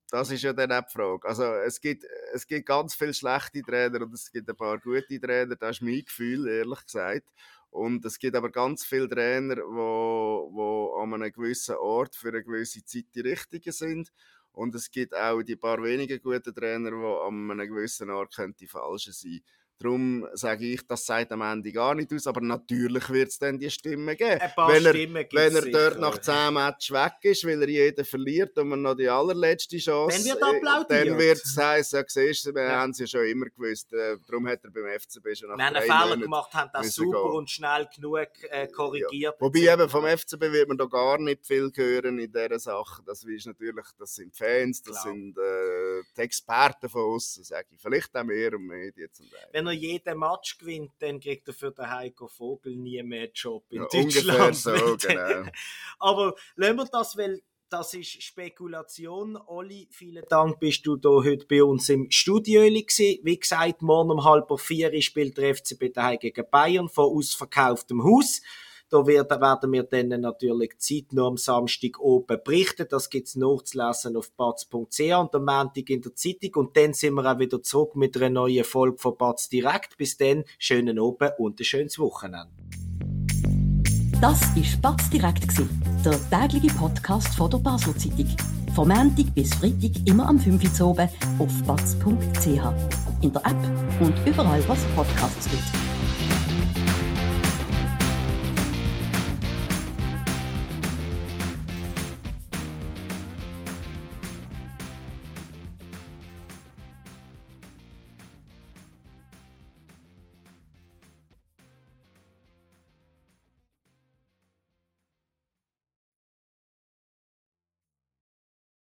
Das 0.10 0.32
ist 0.32 0.42
ja 0.44 0.54
dann 0.54 0.72
auch 0.72 0.86
die 0.86 0.92
Frage. 0.94 1.28
Also, 1.28 1.44
es 1.44 1.82
gibt, 1.82 2.06
es 2.34 2.48
gibt 2.48 2.66
ganz 2.66 2.96
viele 2.96 3.14
schlechte 3.14 3.62
Trainer 3.62 4.02
und 4.04 4.14
es 4.14 4.32
gibt 4.32 4.50
ein 4.50 4.56
paar 4.56 4.80
gute 4.80 5.20
Trainer, 5.20 5.56
das 5.56 5.78
ist 5.78 5.82
mein 5.82 6.04
Gefühl, 6.06 6.48
ehrlich 6.48 6.86
gesagt. 6.86 7.28
Und 7.70 8.06
es 8.06 8.18
gibt 8.18 8.36
aber 8.36 8.50
ganz 8.50 8.86
viele 8.86 9.10
Trainer, 9.10 9.56
die 9.56 9.62
wo, 9.62 10.50
wo 10.54 11.00
an 11.02 11.14
einem 11.14 11.32
gewissen 11.32 11.76
Ort 11.76 12.16
für 12.16 12.30
eine 12.30 12.44
gewisse 12.44 12.84
Zeit 12.86 13.06
die 13.14 13.20
richtigen 13.22 13.74
sind. 13.74 14.14
Und 14.54 14.74
es 14.76 14.90
gibt 14.90 15.14
auch 15.14 15.42
die 15.44 15.58
paar 15.58 15.84
wenigen 15.84 16.22
guten 16.22 16.56
Trainer, 16.56 16.90
die 16.92 16.96
an 17.28 17.52
einem 17.52 17.68
gewissen 17.68 18.10
Ort 18.10 18.36
die 18.60 18.68
falschen 18.68 19.14
sein 19.14 19.42
Darum 19.80 20.28
sage 20.34 20.66
ich, 20.66 20.88
das 20.88 21.06
sagt 21.06 21.32
am 21.32 21.42
Ende 21.42 21.72
gar 21.72 21.94
nicht 21.94 22.12
aus, 22.12 22.26
aber 22.26 22.42
natürlich 22.42 23.10
wird 23.10 23.30
es 23.30 23.38
dann 23.38 23.60
die 23.60 23.70
Stimmen 23.70 24.16
geben. 24.18 24.42
Ein 24.42 24.52
paar 24.56 24.70
wenn 24.70 24.86
er, 24.86 24.94
Stimmen 24.94 25.26
wenn 25.32 25.56
er 25.56 25.66
dort 25.72 26.00
nach 26.00 26.18
10 26.18 26.54
Matches 26.54 26.92
weg 26.92 27.14
ist, 27.22 27.46
weil 27.46 27.62
er 27.62 27.70
jeden 27.70 28.04
verliert 28.06 28.58
und 28.58 28.70
man 28.70 28.82
noch 28.82 28.96
die 28.96 29.08
allerletzte 29.08 29.78
Chance... 29.78 30.18
Dann 30.18 30.26
wird 30.26 30.44
applaudiert. 30.44 31.08
Dann 31.08 31.18
wird 31.20 31.42
es 31.44 31.56
heißen, 31.56 32.00
ja, 32.00 32.06
siehst 32.08 32.48
du, 32.48 32.56
wir 32.56 32.64
ja. 32.64 32.80
haben 32.80 32.90
es 32.90 33.00
ja 33.00 33.06
schon 33.06 33.26
immer 33.26 33.46
gewusst. 33.46 33.94
Äh, 33.94 34.18
darum 34.28 34.48
hat 34.48 34.64
er 34.64 34.72
beim 34.72 35.00
FCB 35.00 35.36
schon 35.36 35.50
nach 35.50 35.60
haben 35.60 35.76
einen 35.76 35.86
Fehler 35.86 36.18
gemacht, 36.18 36.54
haben 36.56 36.72
das 36.74 36.96
super 36.96 37.22
gehen. 37.24 37.32
und 37.34 37.50
schnell 37.50 37.88
genug 37.96 38.30
äh, 38.50 38.68
korrigiert. 38.68 39.12
Ja. 39.14 39.34
Wobei 39.40 39.74
eben 39.74 39.90
vom 39.90 40.06
FCB 40.06 40.42
wird 40.42 40.70
man 40.70 40.78
da 40.78 40.86
gar 40.86 41.20
nicht 41.20 41.46
viel 41.46 41.72
hören 41.76 42.18
in 42.18 42.32
dieser 42.32 42.58
Sache. 42.58 43.04
Das 43.06 43.24
ist 43.24 43.46
natürlich, 43.46 43.86
das 44.00 44.16
sind 44.16 44.36
Fans, 44.36 44.82
das 44.82 45.02
Klar. 45.02 45.14
sind 45.14 45.38
äh, 45.38 46.02
die 46.18 46.22
Experten 46.22 46.90
von 46.90 47.14
uns, 47.14 47.36
sage 47.36 47.68
ich. 47.72 47.80
Vielleicht 47.80 48.16
auch 48.16 48.24
mehr 48.24 48.54
und 48.54 48.66
Medien 48.66 49.10
zum 49.14 49.30
Teil 49.30 49.48
wenn 49.52 49.67
er 49.68 49.74
jeden 49.74 50.20
Match 50.20 50.58
gewinnt, 50.58 50.92
dann 51.00 51.20
kriegt 51.20 51.48
er 51.48 51.54
für 51.54 51.72
den 51.72 51.90
Heiko 51.90 52.28
Vogel 52.28 52.76
nie 52.76 53.02
mehr 53.04 53.24
einen 53.24 53.32
Job 53.34 53.66
in 53.70 53.82
ja, 53.82 53.88
Deutschland. 53.92 54.56
So, 54.56 54.98
genau. 54.98 55.50
Aber 56.00 56.36
lassen 56.56 56.78
wir 56.78 56.86
das, 56.86 57.18
weil 57.18 57.42
das 57.70 57.94
ist 57.94 58.24
Spekulation. 58.24 59.38
Olli, 59.48 59.88
vielen 59.92 60.24
Dank, 60.30 60.60
bist 60.60 60.86
du 60.86 60.96
da 60.96 61.10
heute 61.10 61.46
bei 61.48 61.64
uns 61.64 61.90
im 61.90 62.10
Studio 62.10 62.62
gewesen. 62.62 63.20
Wie 63.24 63.40
gesagt, 63.40 63.82
morgen 63.82 64.12
um 64.12 64.24
halb 64.24 64.48
vier 64.60 65.02
spielt 65.02 65.38
der 65.38 65.56
FCB 65.56 65.94
daheim 65.94 66.20
gegen 66.20 66.46
Bayern 66.50 66.90
vor 66.90 67.08
ausverkauftem 67.08 68.04
Haus. 68.04 68.42
Da 68.90 69.06
werden, 69.06 69.42
wir 69.74 69.84
dann 69.84 70.08
natürlich 70.22 70.78
zeitnah 70.78 71.28
am 71.28 71.36
Samstag 71.36 72.00
oben 72.00 72.40
berichten. 72.44 72.88
Das 72.90 73.10
gibt's 73.10 73.36
nachzulesen 73.36 74.16
auf 74.16 74.32
batz.ch 74.32 75.00
und 75.00 75.36
am 75.36 75.46
Montag 75.46 75.90
in 75.90 76.02
der 76.02 76.16
Zeitung. 76.16 76.54
Und 76.56 76.78
dann 76.78 76.94
sind 76.94 77.16
wir 77.16 77.30
auch 77.30 77.38
wieder 77.40 77.62
zurück 77.62 77.98
mit 77.98 78.16
einer 78.16 78.30
neuen 78.30 78.64
Folge 78.64 78.98
von 78.98 79.18
Batz 79.18 79.50
direkt. 79.50 79.98
Bis 79.98 80.16
dann, 80.16 80.46
schönen 80.58 81.00
Oben 81.00 81.32
und 81.38 81.60
ein 81.60 81.66
schönes 81.66 82.00
Wochenende. 82.00 82.54
Das 84.22 84.42
war 84.42 84.82
Batz 84.82 85.10
direkt, 85.10 85.52
der 86.06 86.30
tägliche 86.30 86.74
Podcast 86.76 87.36
von 87.36 87.52
der 87.52 87.58
Basel 87.58 87.96
Zeitung. 87.98 88.36
Von 88.74 88.88
Montag 88.88 89.36
bis 89.36 89.54
Freitag 89.54 89.92
immer 90.08 90.28
am 90.28 90.40
5 90.40 90.80
Uhr 90.80 90.88
oben 90.88 91.10
auf 91.40 91.64
batz.ch. 91.64 92.48
In 93.22 93.34
der 93.34 93.46
App 93.46 94.02
und 94.02 94.16
überall, 94.26 94.64
was 94.68 94.84
Podcasts 94.96 95.50
gibt. 95.50 95.87